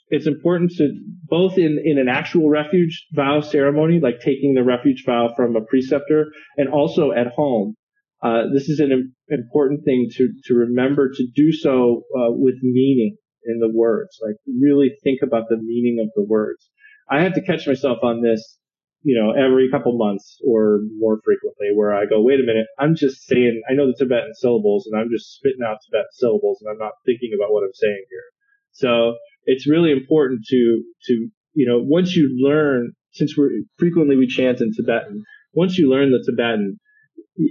[0.09, 0.91] it's important to
[1.25, 5.63] both in, in an actual refuge vow ceremony, like taking the refuge vow from a
[5.63, 6.27] preceptor,
[6.57, 7.75] and also at home.
[8.23, 13.17] Uh, this is an important thing to, to remember to do so uh, with meaning
[13.45, 14.19] in the words.
[14.25, 16.71] Like really think about the meaning of the words.
[17.11, 18.59] I have to catch myself on this,
[19.03, 22.95] you know, every couple months or more frequently, where I go, wait a minute, I'm
[22.95, 26.71] just saying, I know the Tibetan syllables, and I'm just spitting out Tibetan syllables, and
[26.71, 28.25] I'm not thinking about what I'm saying here.
[28.73, 34.27] So it's really important to to you know once you learn since we're frequently we
[34.27, 36.79] chant in Tibetan once you learn the Tibetan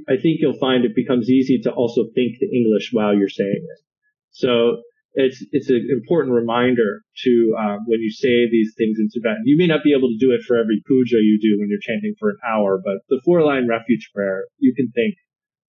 [0.08, 3.64] I think you'll find it becomes easy to also think the English while you're saying
[3.64, 3.86] it
[4.32, 4.82] so
[5.13, 9.58] it's it's an important reminder to um, when you say these things in Tibetan you
[9.58, 12.13] may not be able to do it for every puja you do when you're chanting
[12.19, 15.15] for an hour but the four line refuge prayer you can think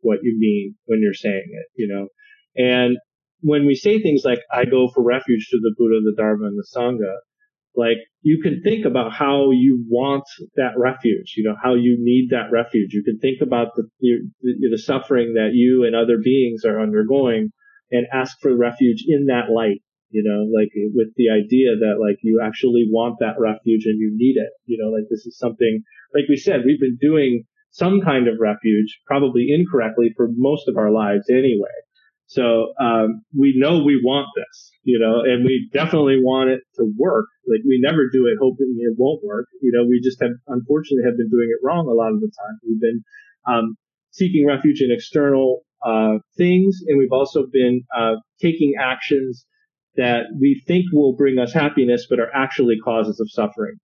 [0.01, 2.09] what you mean when you're saying it you know
[2.57, 2.99] and
[3.43, 6.57] when we say things like, I go for refuge to the Buddha, the Dharma, and
[6.57, 7.17] the Sangha,
[7.75, 10.25] like you can think about how you want
[10.57, 12.93] that refuge, you know, how you need that refuge.
[12.93, 17.51] You can think about the, the, the suffering that you and other beings are undergoing
[17.93, 22.19] and ask for refuge in that light, you know, like with the idea that like
[22.23, 25.83] you actually want that refuge and you need it, you know, like this is something,
[26.15, 30.77] like we said, we've been doing some kind of refuge, probably incorrectly for most of
[30.77, 31.77] our lives anyway.
[32.27, 36.91] So um, we know we want this, you know, and we definitely want it to
[36.97, 37.27] work.
[37.47, 39.47] Like we never do it hoping it won't work.
[39.61, 42.33] You know, we just have unfortunately have been doing it wrong a lot of the
[42.33, 42.57] time.
[42.65, 43.05] We've been
[43.47, 43.77] um,
[44.13, 49.47] seeking refuge in external uh, things, and we've also been uh, taking actions
[49.97, 53.77] that we think will bring us happiness, but are actually causes of suffering.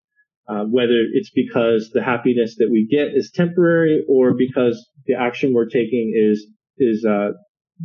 [0.48, 5.52] Uh, whether it's because the happiness that we get is temporary, or because the action
[5.52, 6.46] we're taking is
[6.78, 7.32] is uh,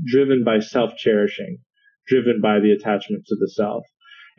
[0.05, 1.57] driven by self cherishing,
[2.07, 3.83] driven by the attachment to the self.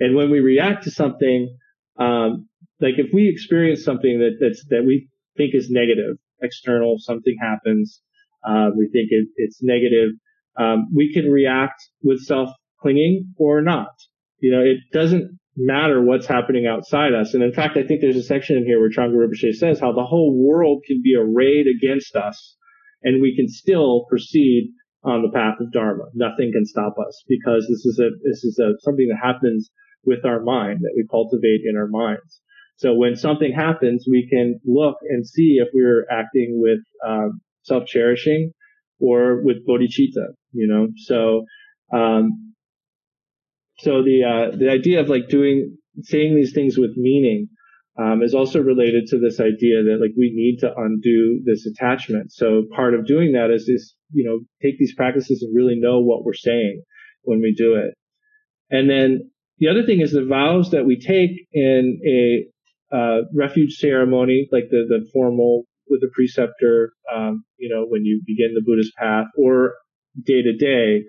[0.00, 1.54] And when we react to something,
[1.98, 2.48] um,
[2.80, 8.00] like if we experience something that that's that we think is negative, external, something happens,
[8.46, 10.10] uh, we think it, it's negative,
[10.58, 13.92] um, we can react with self clinging or not.
[14.40, 17.34] You know, it doesn't matter what's happening outside us.
[17.34, 19.92] And in fact, I think there's a section in here where Thrangu Rinpoche says how
[19.92, 22.56] the whole world can be arrayed against us
[23.02, 24.72] and we can still proceed
[25.04, 26.04] on the path of Dharma.
[26.14, 29.70] Nothing can stop us because this is a this is a something that happens
[30.04, 32.40] with our mind that we cultivate in our minds.
[32.76, 38.52] So when something happens, we can look and see if we're acting with um, self-cherishing
[39.00, 40.34] or with bodhicitta.
[40.52, 41.44] You know, so
[41.92, 42.54] um,
[43.78, 47.48] so the uh, the idea of like doing saying these things with meaning
[47.98, 52.32] um, is also related to this idea that like we need to undo this attachment.
[52.32, 56.00] So part of doing that is is you know take these practices and really know
[56.00, 56.82] what we're saying
[57.22, 57.94] when we do it.
[58.70, 62.46] And then the other thing is the vows that we take in a
[62.94, 68.22] uh, refuge ceremony, like the the formal with a preceptor, um, you know, when you
[68.26, 69.74] begin the Buddhist path, or
[70.22, 71.02] day to day.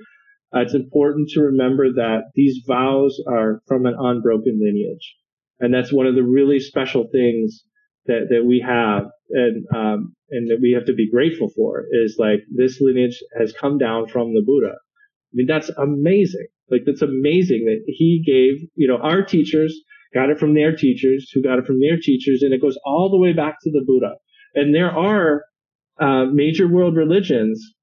[0.55, 5.15] Uh, it's important to remember that these vows are from an unbroken lineage.
[5.59, 7.63] And that's one of the really special things
[8.05, 12.15] that, that we have and, um, and that we have to be grateful for is
[12.19, 14.73] like this lineage has come down from the Buddha.
[14.73, 16.47] I mean, that's amazing.
[16.69, 19.76] Like, that's amazing that he gave, you know, our teachers
[20.13, 23.09] got it from their teachers, who got it from their teachers, and it goes all
[23.09, 24.15] the way back to the Buddha.
[24.56, 25.43] And there are
[25.99, 27.74] uh, major world religions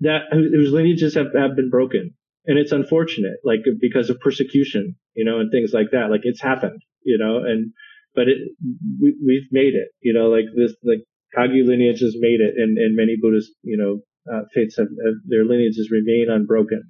[0.00, 2.14] that whose lineages have, have been broken,
[2.46, 6.10] and it's unfortunate, like because of persecution, you know, and things like that.
[6.10, 7.72] Like it's happened, you know, and
[8.14, 8.38] but it
[9.00, 11.04] we, we've made it, you know, like this like
[11.36, 14.00] Kagyu lineage has made it, and, and many Buddhist, you know,
[14.32, 16.82] uh, faiths have, have their lineages remain unbroken.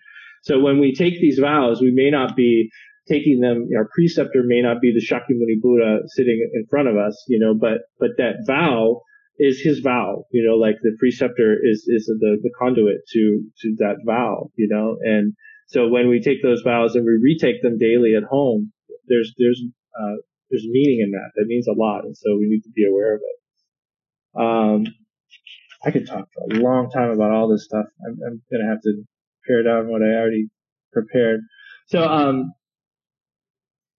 [0.42, 2.70] So when we take these vows, we may not be
[3.08, 3.68] taking them.
[3.76, 7.54] Our preceptor may not be the Shakyamuni Buddha sitting in front of us, you know,
[7.54, 9.02] but but that vow
[9.38, 13.74] is his vow, you know, like the preceptor is is the the conduit to to
[13.78, 15.34] that vow, you know, and
[15.66, 18.72] so when we take those vows and we retake them daily at home,
[19.08, 19.62] there's there's
[19.98, 20.16] uh,
[20.50, 21.30] there's meaning in that.
[21.36, 24.40] That means a lot, and so we need to be aware of it.
[24.40, 24.94] Um,
[25.84, 27.86] I could talk for a long time about all this stuff.
[28.06, 29.02] I'm, I'm gonna have to
[29.46, 30.48] pare down what I already
[30.92, 31.40] prepared.
[31.86, 32.52] So, um,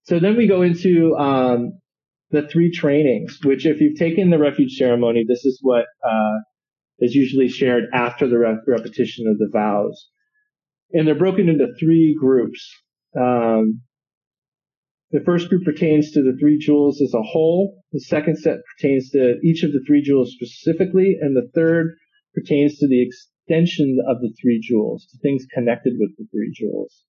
[0.06, 1.80] so then we go into um,
[2.32, 6.38] the three trainings, which if you've taken the refuge ceremony, this is what uh,
[7.00, 10.10] is usually shared after the re- repetition of the vows,
[10.94, 12.72] and they're broken into three groups.
[13.20, 13.82] Um,
[15.12, 17.82] the first group pertains to the three jewels as a whole.
[17.94, 21.16] The second set pertains to each of the three jewels specifically.
[21.22, 21.96] And the third
[22.34, 27.04] pertains to the extension of the three jewels, to things connected with the three jewels.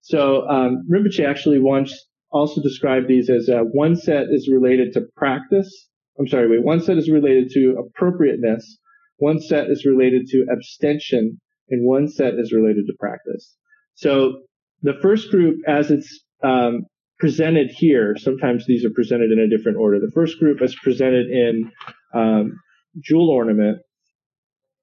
[0.00, 1.92] So um, Rinpoche actually once
[2.32, 5.88] also describe these as uh, one set is related to practice.
[6.18, 8.78] I'm sorry, wait, one set is related to appropriateness,
[9.18, 13.56] one set is related to abstention, and one set is related to practice.
[13.94, 14.42] So
[14.82, 16.82] the first group, as it's um,
[17.18, 20.00] presented here, sometimes these are presented in a different order.
[20.00, 21.70] The first group is presented in
[22.14, 22.58] um,
[23.00, 23.78] jewel ornament,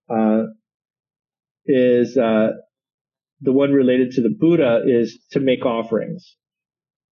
[0.09, 0.43] uh,
[1.65, 2.49] is uh,
[3.41, 6.35] the one related to the Buddha is to make offerings.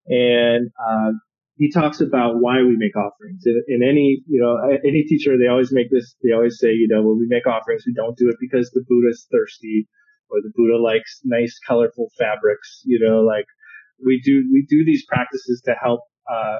[0.07, 1.11] And uh,
[1.55, 3.43] he talks about why we make offerings.
[3.45, 6.87] In, in, any, you know, any teacher, they always make this, they always say, you
[6.89, 9.87] know, when we make offerings, we don't do it because the Buddha's thirsty
[10.29, 13.45] or the Buddha likes nice, colorful fabrics, you know, like
[14.03, 16.01] we do we do these practices to help
[16.31, 16.57] uh,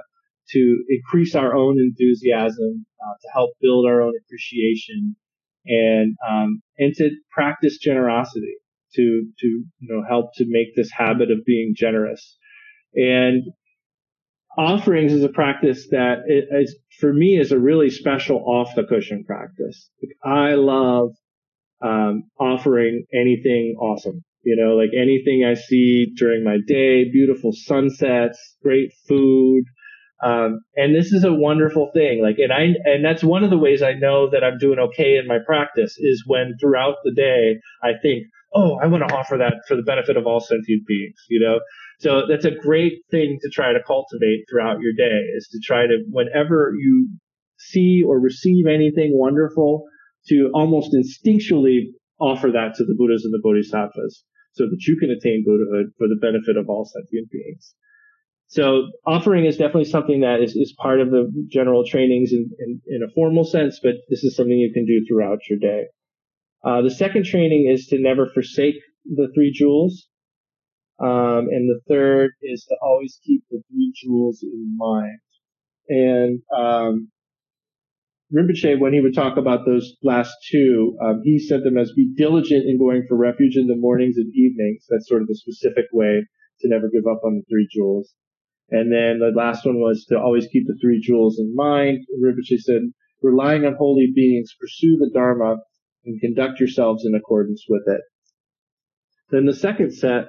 [0.50, 5.16] to increase our own enthusiasm, uh, to help build our own appreciation,
[5.66, 8.56] and um, and to practice generosity,
[8.96, 12.38] to to you know help to make this habit of being generous,
[12.98, 13.44] and
[14.58, 19.24] offerings is a practice that is for me is a really special off the cushion
[19.24, 19.90] practice.
[20.24, 21.12] I love
[21.82, 24.24] um, offering anything awesome.
[24.44, 29.66] You know, like anything I see during my day, beautiful sunsets, great food.
[30.24, 32.22] Um, and this is a wonderful thing.
[32.24, 35.18] Like, and I, and that's one of the ways I know that I'm doing okay
[35.18, 38.24] in my practice is when throughout the day I think,
[38.56, 41.60] oh, I want to offer that for the benefit of all sentient beings, you know?
[42.00, 45.88] So that's a great thing to try to cultivate throughout your day is to try
[45.88, 47.10] to, whenever you
[47.58, 49.86] see or receive anything wonderful,
[50.30, 54.24] to almost instinctually offer that to the Buddhas and the Bodhisattvas
[54.54, 57.74] so that you can attain Buddhahood for the benefit of all sentient beings.
[58.48, 62.82] So offering is definitely something that is, is part of the general trainings in, in,
[62.88, 65.88] in, a formal sense, but this is something you can do throughout your day.
[66.64, 68.76] Uh, the second training is to never forsake
[69.06, 70.08] the three jewels.
[71.00, 75.20] Um, and the third is to always keep the three jewels in mind.
[75.90, 77.10] And um,
[78.34, 82.14] Rinpoche, when he would talk about those last two, um, he said them as be
[82.16, 84.86] diligent in going for refuge in the mornings and evenings.
[84.90, 86.26] That's sort of a specific way
[86.62, 88.14] to never give up on the three jewels.
[88.70, 92.00] And then the last one was to always keep the three jewels in mind.
[92.22, 92.82] Rinpoche said,
[93.22, 95.58] relying on holy beings, pursue the Dharma
[96.06, 98.02] and conduct yourselves in accordance with it.
[99.30, 100.26] Then the second set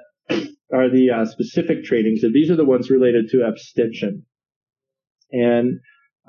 [0.73, 4.25] are the uh, specific trainings, and these are the ones related to abstention.
[5.31, 5.79] And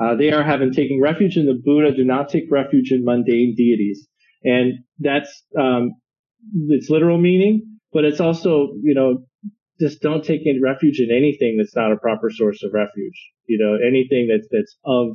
[0.00, 1.94] uh, they are having taking refuge in the Buddha.
[1.94, 4.08] Do not take refuge in mundane deities,
[4.42, 5.94] and that's um,
[6.68, 7.78] its literal meaning.
[7.92, 9.24] But it's also, you know,
[9.80, 13.30] just don't take refuge in anything that's not a proper source of refuge.
[13.46, 15.08] You know, anything that's that's of,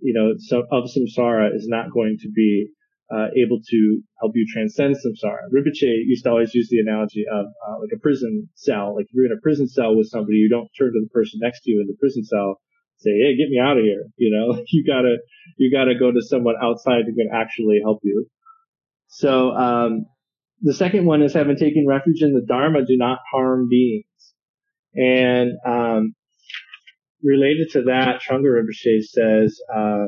[0.00, 2.68] you know, so, of samsara is not going to be
[3.10, 5.48] uh, able to help you transcend samsara.
[5.52, 8.96] Rinpoche used to always use the analogy of uh, like a prison cell.
[8.96, 11.40] Like if you're in a prison cell with somebody, you don't turn to the person
[11.42, 12.60] next to you in the prison cell
[12.98, 14.06] say, hey, get me out of here.
[14.16, 15.16] You know, you gotta,
[15.56, 18.26] you gotta go to someone outside who can actually help you.
[19.06, 20.06] So, um,
[20.60, 24.04] the second one is having taken refuge in the Dharma, do not harm beings.
[24.94, 26.14] And, um,
[27.22, 30.06] related to that, Thrangu Rinpoche says, uh,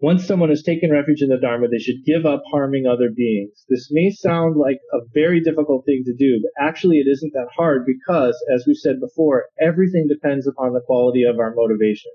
[0.00, 3.64] Once someone has taken refuge in the Dharma, they should give up harming other beings.
[3.68, 7.48] This may sound like a very difficult thing to do, but actually it isn't that
[7.56, 12.12] hard because, as we said before, everything depends upon the quality of our motivation.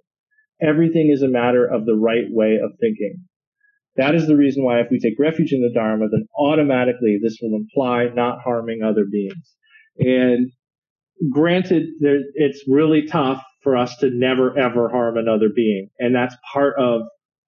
[0.61, 3.25] Everything is a matter of the right way of thinking.
[3.97, 7.37] That is the reason why if we take refuge in the Dharma, then automatically this
[7.41, 9.55] will imply not harming other beings.
[9.99, 10.51] And
[11.29, 15.89] granted, it's really tough for us to never ever harm another being.
[15.99, 17.01] And that's part of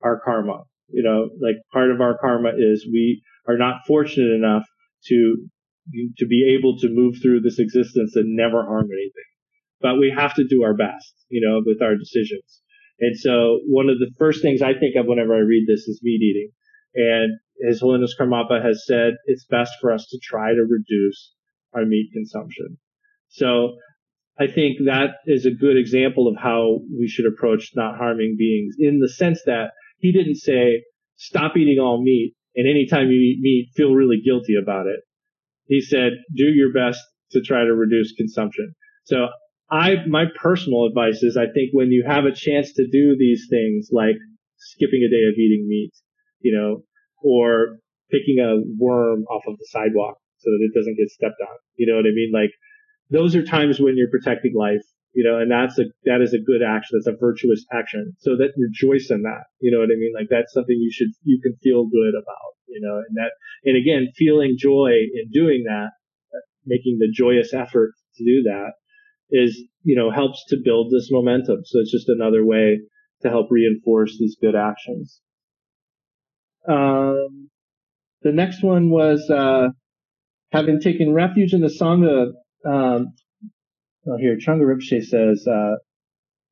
[0.05, 0.63] our karma.
[0.87, 4.63] You know, like part of our karma is we are not fortunate enough
[5.07, 5.47] to
[6.17, 9.29] to be able to move through this existence and never harm anything.
[9.81, 12.61] But we have to do our best, you know, with our decisions.
[12.99, 15.99] And so one of the first things I think of whenever I read this is
[16.01, 16.51] meat eating.
[16.95, 17.37] And
[17.67, 21.33] His Holiness Karmapa has said it's best for us to try to reduce
[21.73, 22.77] our meat consumption.
[23.29, 23.75] So
[24.39, 28.75] I think that is a good example of how we should approach not harming beings
[28.79, 30.83] in the sense that he didn't say,
[31.17, 32.35] stop eating all meat.
[32.55, 35.01] And anytime you eat meat, feel really guilty about it.
[35.67, 36.99] He said, do your best
[37.31, 38.73] to try to reduce consumption.
[39.05, 39.27] So
[39.69, 43.47] I, my personal advice is I think when you have a chance to do these
[43.49, 44.15] things like
[44.57, 45.91] skipping a day of eating meat,
[46.39, 46.83] you know,
[47.23, 47.77] or
[48.11, 51.57] picking a worm off of the sidewalk so that it doesn't get stepped on.
[51.75, 52.31] You know what I mean?
[52.33, 52.51] Like
[53.09, 54.85] those are times when you're protecting life
[55.15, 56.99] you know, and that's a, that is a good action.
[56.99, 58.13] That's a virtuous action.
[58.19, 60.11] So that rejoice in that, you know what I mean?
[60.13, 63.31] Like that's something you should, you can feel good about, you know, and that,
[63.63, 65.91] and again, feeling joy in doing that,
[66.65, 68.73] making the joyous effort to do that
[69.31, 71.59] is, you know, helps to build this momentum.
[71.63, 72.81] So it's just another way
[73.21, 75.21] to help reinforce these good actions.
[76.67, 77.49] Um,
[78.21, 79.69] the next one was, uh,
[80.51, 82.31] having taken refuge in the Sangha,
[82.69, 83.13] um,
[84.05, 85.75] well, here, Thrangu Rinpoche says, uh,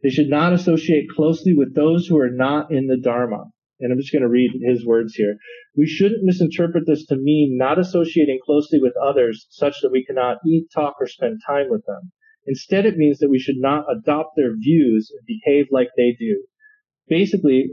[0.01, 3.45] they should not associate closely with those who are not in the Dharma.
[3.79, 5.37] And I'm just going to read his words here.
[5.77, 10.37] We shouldn't misinterpret this to mean not associating closely with others such that we cannot
[10.47, 12.11] eat, talk, or spend time with them.
[12.45, 16.43] Instead, it means that we should not adopt their views and behave like they do.
[17.07, 17.71] Basically,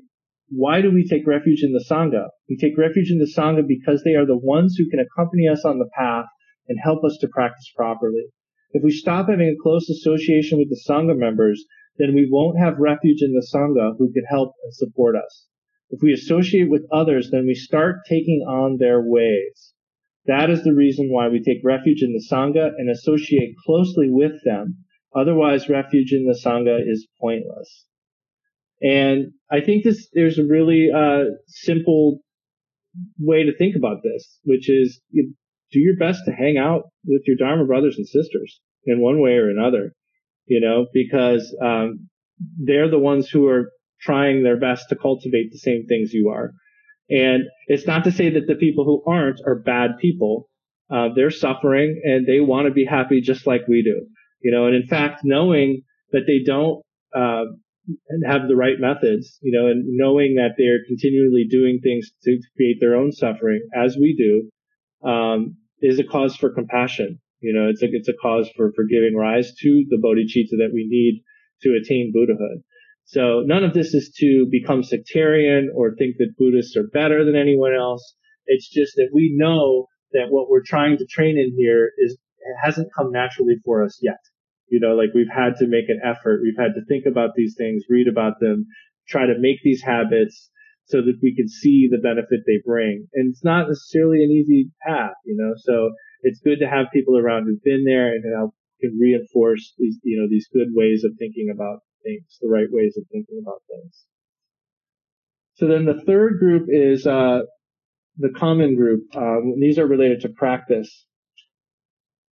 [0.48, 2.28] why do we take refuge in the Sangha?
[2.48, 5.64] We take refuge in the Sangha because they are the ones who can accompany us
[5.64, 6.26] on the path
[6.68, 8.26] and help us to practice properly.
[8.72, 11.64] If we stop having a close association with the Sangha members,
[11.98, 15.46] then we won't have refuge in the Sangha who can help and support us.
[15.90, 19.72] If we associate with others, then we start taking on their ways.
[20.26, 24.42] That is the reason why we take refuge in the Sangha and associate closely with
[24.44, 24.84] them.
[25.14, 27.86] Otherwise, refuge in the Sangha is pointless.
[28.80, 32.20] And I think this, there's a really uh, simple
[33.18, 35.00] way to think about this, which is
[35.72, 39.32] do your best to hang out with your Dharma brothers and sisters in one way
[39.32, 39.92] or another,
[40.46, 42.08] you know, because um,
[42.58, 46.52] they're the ones who are trying their best to cultivate the same things you are.
[47.10, 50.48] And it's not to say that the people who aren't are bad people.
[50.90, 54.06] Uh, they're suffering and they want to be happy just like we do,
[54.42, 56.82] you know, and in fact, knowing that they don't,
[57.14, 57.44] uh,
[58.26, 62.78] have the right methods, you know, and knowing that they're continually doing things to, create
[62.80, 67.20] their own suffering as we do, um, is a cause for compassion.
[67.40, 70.72] You know, it's a, it's a cause for, for giving rise to the bodhicitta that
[70.72, 71.22] we need
[71.62, 72.62] to attain Buddhahood.
[73.04, 77.34] So none of this is to become sectarian or think that Buddhists are better than
[77.34, 78.14] anyone else.
[78.46, 82.18] It's just that we know that what we're trying to train in here is
[82.62, 84.18] hasn't come naturally for us yet.
[84.68, 86.40] You know, like we've had to make an effort.
[86.42, 88.66] We've had to think about these things, read about them,
[89.08, 90.50] try to make these habits,
[90.90, 93.06] so that we can see the benefit they bring.
[93.14, 95.90] And it's not necessarily an easy path, you know, so
[96.22, 100.20] it's good to have people around who've been there and help can reinforce these, you
[100.20, 104.04] know, these good ways of thinking about things, the right ways of thinking about things.
[105.54, 107.40] So then the third group is, uh,
[108.16, 109.04] the common group.
[109.16, 111.06] Um, these are related to practice.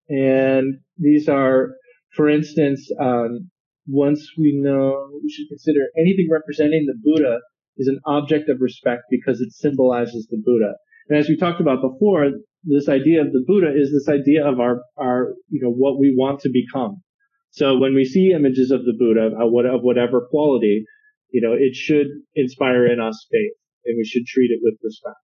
[0.09, 1.75] And these are,
[2.15, 3.51] for instance, um,
[3.87, 7.39] once we know, we should consider anything representing the Buddha
[7.77, 10.75] is an object of respect because it symbolizes the Buddha.
[11.09, 12.31] And as we talked about before,
[12.65, 16.15] this idea of the Buddha is this idea of our, our, you know, what we
[16.17, 17.03] want to become.
[17.51, 20.85] So when we see images of the Buddha, of whatever quality,
[21.31, 23.53] you know, it should inspire in us faith
[23.85, 25.17] and we should treat it with respect.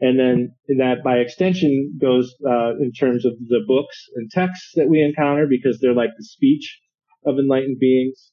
[0.00, 4.88] And then that by extension goes uh, in terms of the books and texts that
[4.88, 6.78] we encounter because they're like the speech
[7.26, 8.30] of enlightened beings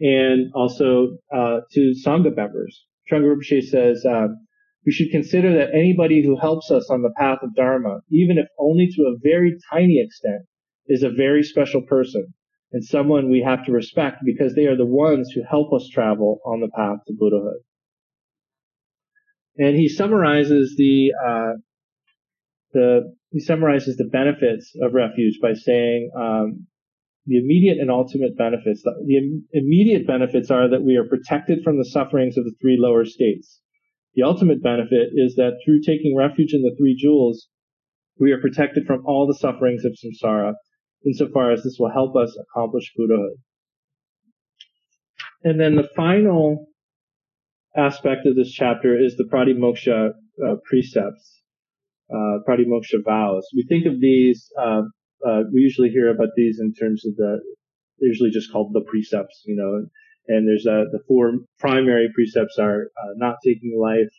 [0.00, 2.84] and also uh, to Sangha members.
[3.10, 4.46] Thrangu Rinpoche says, um,
[4.86, 8.46] we should consider that anybody who helps us on the path of Dharma, even if
[8.58, 10.42] only to a very tiny extent,
[10.86, 12.34] is a very special person
[12.72, 16.40] and someone we have to respect because they are the ones who help us travel
[16.44, 17.62] on the path to Buddhahood.
[19.56, 21.52] and he summarizes the uh,
[22.72, 26.66] the he summarizes the benefits of refuge by saying um,
[27.26, 28.82] the immediate and ultimate benefits.
[28.82, 33.04] The, immediate benefits are that we are protected from the sufferings of the three lower
[33.04, 33.60] states.
[34.14, 37.48] The ultimate benefit is that through taking refuge in the three jewels,
[38.20, 40.52] we are protected from all the sufferings of samsara,
[41.04, 43.38] insofar as this will help us accomplish Buddhahood.
[45.42, 46.66] And then the final
[47.76, 51.42] aspect of this chapter is the pratimoksha uh, precepts,
[52.10, 53.46] uh, pratimoksha vows.
[53.54, 54.82] We think of these, uh,
[55.26, 57.40] uh, we usually hear about these in terms of the,
[57.98, 59.90] they're usually just called the precepts, you know, and,
[60.28, 64.12] and there's uh, the four primary precepts are uh, not taking life,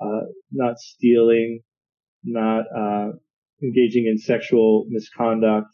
[0.00, 1.60] uh, not stealing,
[2.24, 3.12] not uh,
[3.62, 5.68] engaging in sexual misconduct,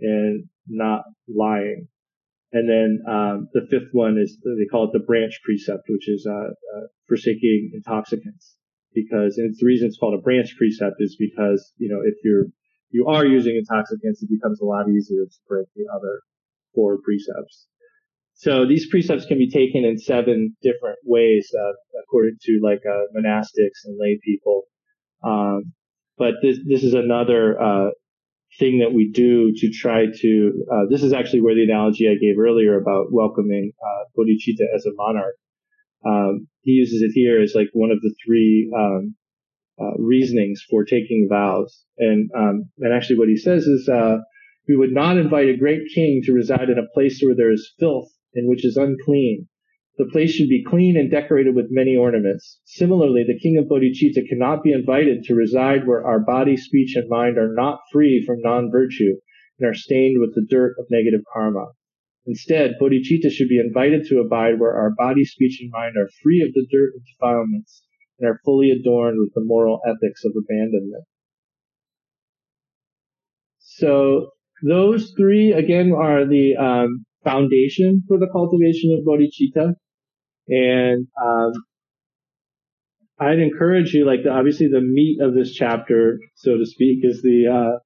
[0.00, 1.88] and not lying.
[2.52, 6.26] And then um, the fifth one is they call it the branch precept, which is
[6.30, 8.56] uh, uh, forsaking intoxicants.
[8.94, 12.14] Because and it's the reason it's called a branch precept is because you know if
[12.22, 12.46] you're
[12.94, 16.20] you are using intoxicants, it becomes a lot easier to break the other
[16.74, 17.66] four precepts.
[18.34, 21.72] So these precepts can be taken in seven different ways, uh,
[22.02, 24.62] according to like uh, monastics and lay people.
[25.24, 25.72] Um,
[26.16, 27.90] but this this is another uh,
[28.60, 30.52] thing that we do to try to.
[30.72, 34.86] Uh, this is actually where the analogy I gave earlier about welcoming uh, bodhicitta as
[34.86, 35.36] a monarch.
[36.06, 39.16] Um, he uses it here as like one of the three um,
[39.80, 41.84] uh, reasonings for taking vows.
[41.98, 44.18] And um, and actually, what he says is, uh,
[44.68, 47.72] we would not invite a great king to reside in a place where there is
[47.78, 49.46] filth and which is unclean,
[49.96, 52.60] the place should be clean and decorated with many ornaments.
[52.64, 57.08] Similarly, the king of bodhicitta cannot be invited to reside where our body, speech, and
[57.08, 59.14] mind are not free from non-virtue
[59.60, 61.66] and are stained with the dirt of negative karma.
[62.26, 66.40] Instead, bodhicitta should be invited to abide where our body, speech, and mind are free
[66.40, 67.83] of the dirt of defilements
[68.18, 71.04] and are fully adorned with the moral ethics of abandonment.
[73.58, 74.30] So
[74.62, 79.74] those three, again, are the um, foundation for the cultivation of bodhicitta.
[80.48, 81.52] And um,
[83.18, 87.22] I'd encourage you, like the, obviously the meat of this chapter, so to speak, is
[87.22, 87.78] the uh,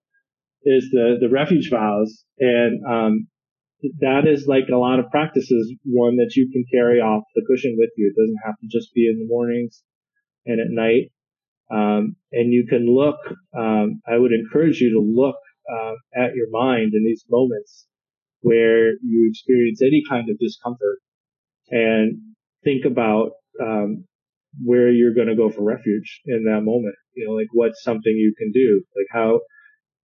[0.64, 3.28] is the the refuge vows, and um,
[4.00, 5.72] that is like a lot of practices.
[5.84, 8.12] One that you can carry off the cushion with you.
[8.12, 9.82] It doesn't have to just be in the mornings
[10.46, 11.10] and at night.
[11.70, 13.18] Um, and you can look.
[13.56, 15.36] Um, I would encourage you to look
[15.70, 17.86] uh, at your mind in these moments
[18.40, 20.98] where you experience any kind of discomfort
[21.70, 22.20] and
[22.64, 24.04] think about um,
[24.64, 26.94] where you're going to go for refuge in that moment.
[27.14, 28.82] You know, like what's something you can do?
[28.96, 29.40] Like how,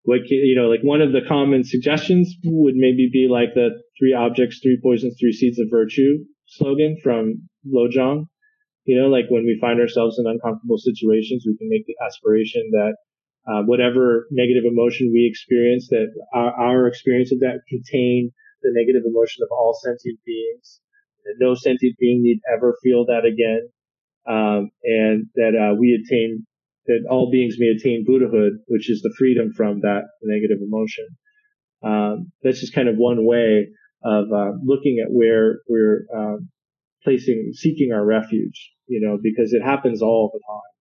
[0.03, 3.71] what can, you know, like one of the common suggestions would maybe be like the
[3.99, 8.27] three objects, three poisons, three seeds of virtue slogan from Lojong.
[8.85, 12.69] You know, like when we find ourselves in uncomfortable situations, we can make the aspiration
[12.73, 12.95] that
[13.47, 18.31] uh, whatever negative emotion we experience, that our, our experience of that contain
[18.63, 20.81] the negative emotion of all sentient beings.
[21.25, 23.69] That no sentient being need ever feel that again,
[24.29, 26.47] um, and that uh, we attain
[26.87, 31.07] that all beings may attain Buddhahood, which is the freedom from that negative emotion.
[31.83, 33.69] Um, that's just kind of one way
[34.05, 36.51] of uh, looking at where we're um,
[37.03, 40.73] placing, seeking our refuge, you know, because it happens all the time.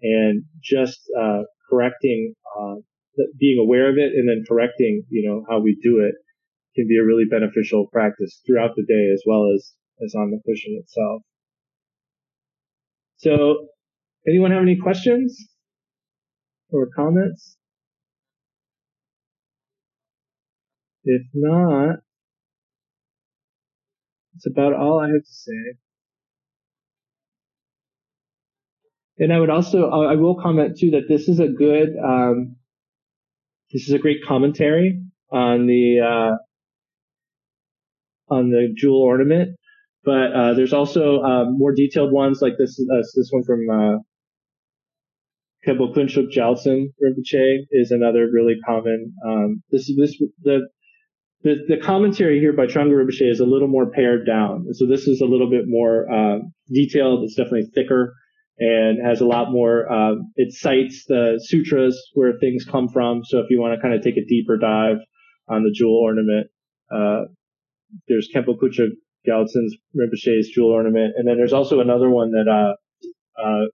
[0.00, 2.76] And just uh, correcting, uh,
[3.38, 6.14] being aware of it and then correcting, you know, how we do it
[6.76, 9.72] can be a really beneficial practice throughout the day as well as
[10.04, 11.22] as on the cushion itself.
[13.16, 13.66] So,
[14.28, 15.48] anyone have any questions
[16.70, 17.56] or comments?
[21.02, 21.96] If not,
[24.36, 25.87] it's about all I have to say.
[29.18, 32.56] And I would also, I will comment too that this is a good, um,
[33.72, 35.00] this is a great commentary
[35.30, 36.36] on the, uh,
[38.32, 39.56] on the jewel ornament.
[40.04, 42.80] But uh, there's also um, more detailed ones like this.
[42.80, 43.98] Uh, this one from uh,
[45.66, 49.12] Khenpo Kunchuk Gyaltsen Rinpoche is another really common.
[49.26, 50.60] Um, this is this the,
[51.42, 54.72] the the commentary here by Thrangu Rinpoche is a little more pared down.
[54.72, 56.38] So this is a little bit more uh,
[56.72, 57.24] detailed.
[57.24, 58.14] It's definitely thicker
[58.58, 59.90] and has a lot more.
[59.90, 63.22] Um, it cites the sutras where things come from.
[63.24, 64.98] So if you want to kind of take a deeper dive
[65.48, 66.48] on the jewel ornament,
[66.90, 67.26] uh,
[68.08, 68.90] there's Khenpo Kunchuk
[69.26, 71.14] Gyaltsen's Rinpoche's jewel ornament.
[71.16, 72.74] And then there's also another one that, uh,
[73.40, 73.66] uh,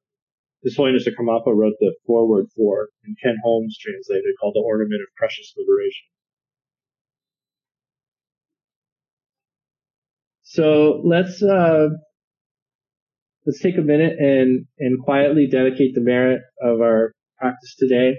[0.63, 5.01] His Holiness the Karmapa wrote the foreword for, and Ken Holmes translated, called The Ornament
[5.03, 6.07] of Precious Liberation.
[10.43, 11.89] So let's, uh,
[13.47, 18.17] let's take a minute and, and quietly dedicate the merit of our practice today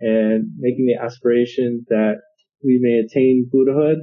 [0.00, 2.16] and making the aspiration that
[2.64, 3.98] we may attain Buddhahood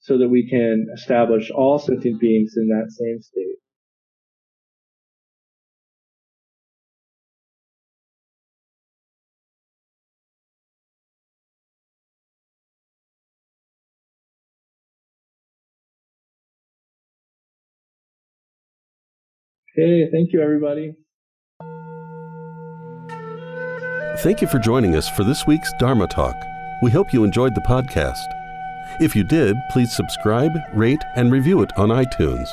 [0.00, 3.59] so that we can establish all sentient beings in that same state.
[19.78, 20.94] Okay, thank you, everybody.
[24.18, 26.34] Thank you for joining us for this week's Dharma Talk.
[26.82, 28.26] We hope you enjoyed the podcast.
[29.00, 32.48] If you did, please subscribe, rate, and review it on iTunes.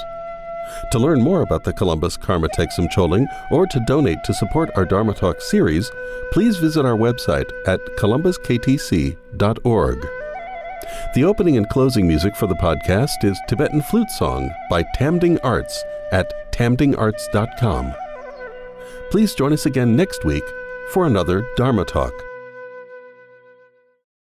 [0.91, 4.86] To learn more about the Columbus Karma Thegsum Choling or to donate to support our
[4.86, 5.89] Dharma Talk series,
[6.32, 10.07] please visit our website at columbusktc.org.
[11.15, 15.84] The opening and closing music for the podcast is Tibetan Flute Song by Tamding Arts
[16.12, 17.93] at tamdingarts.com.
[19.10, 20.43] Please join us again next week
[20.91, 22.27] for another Dharma Talk.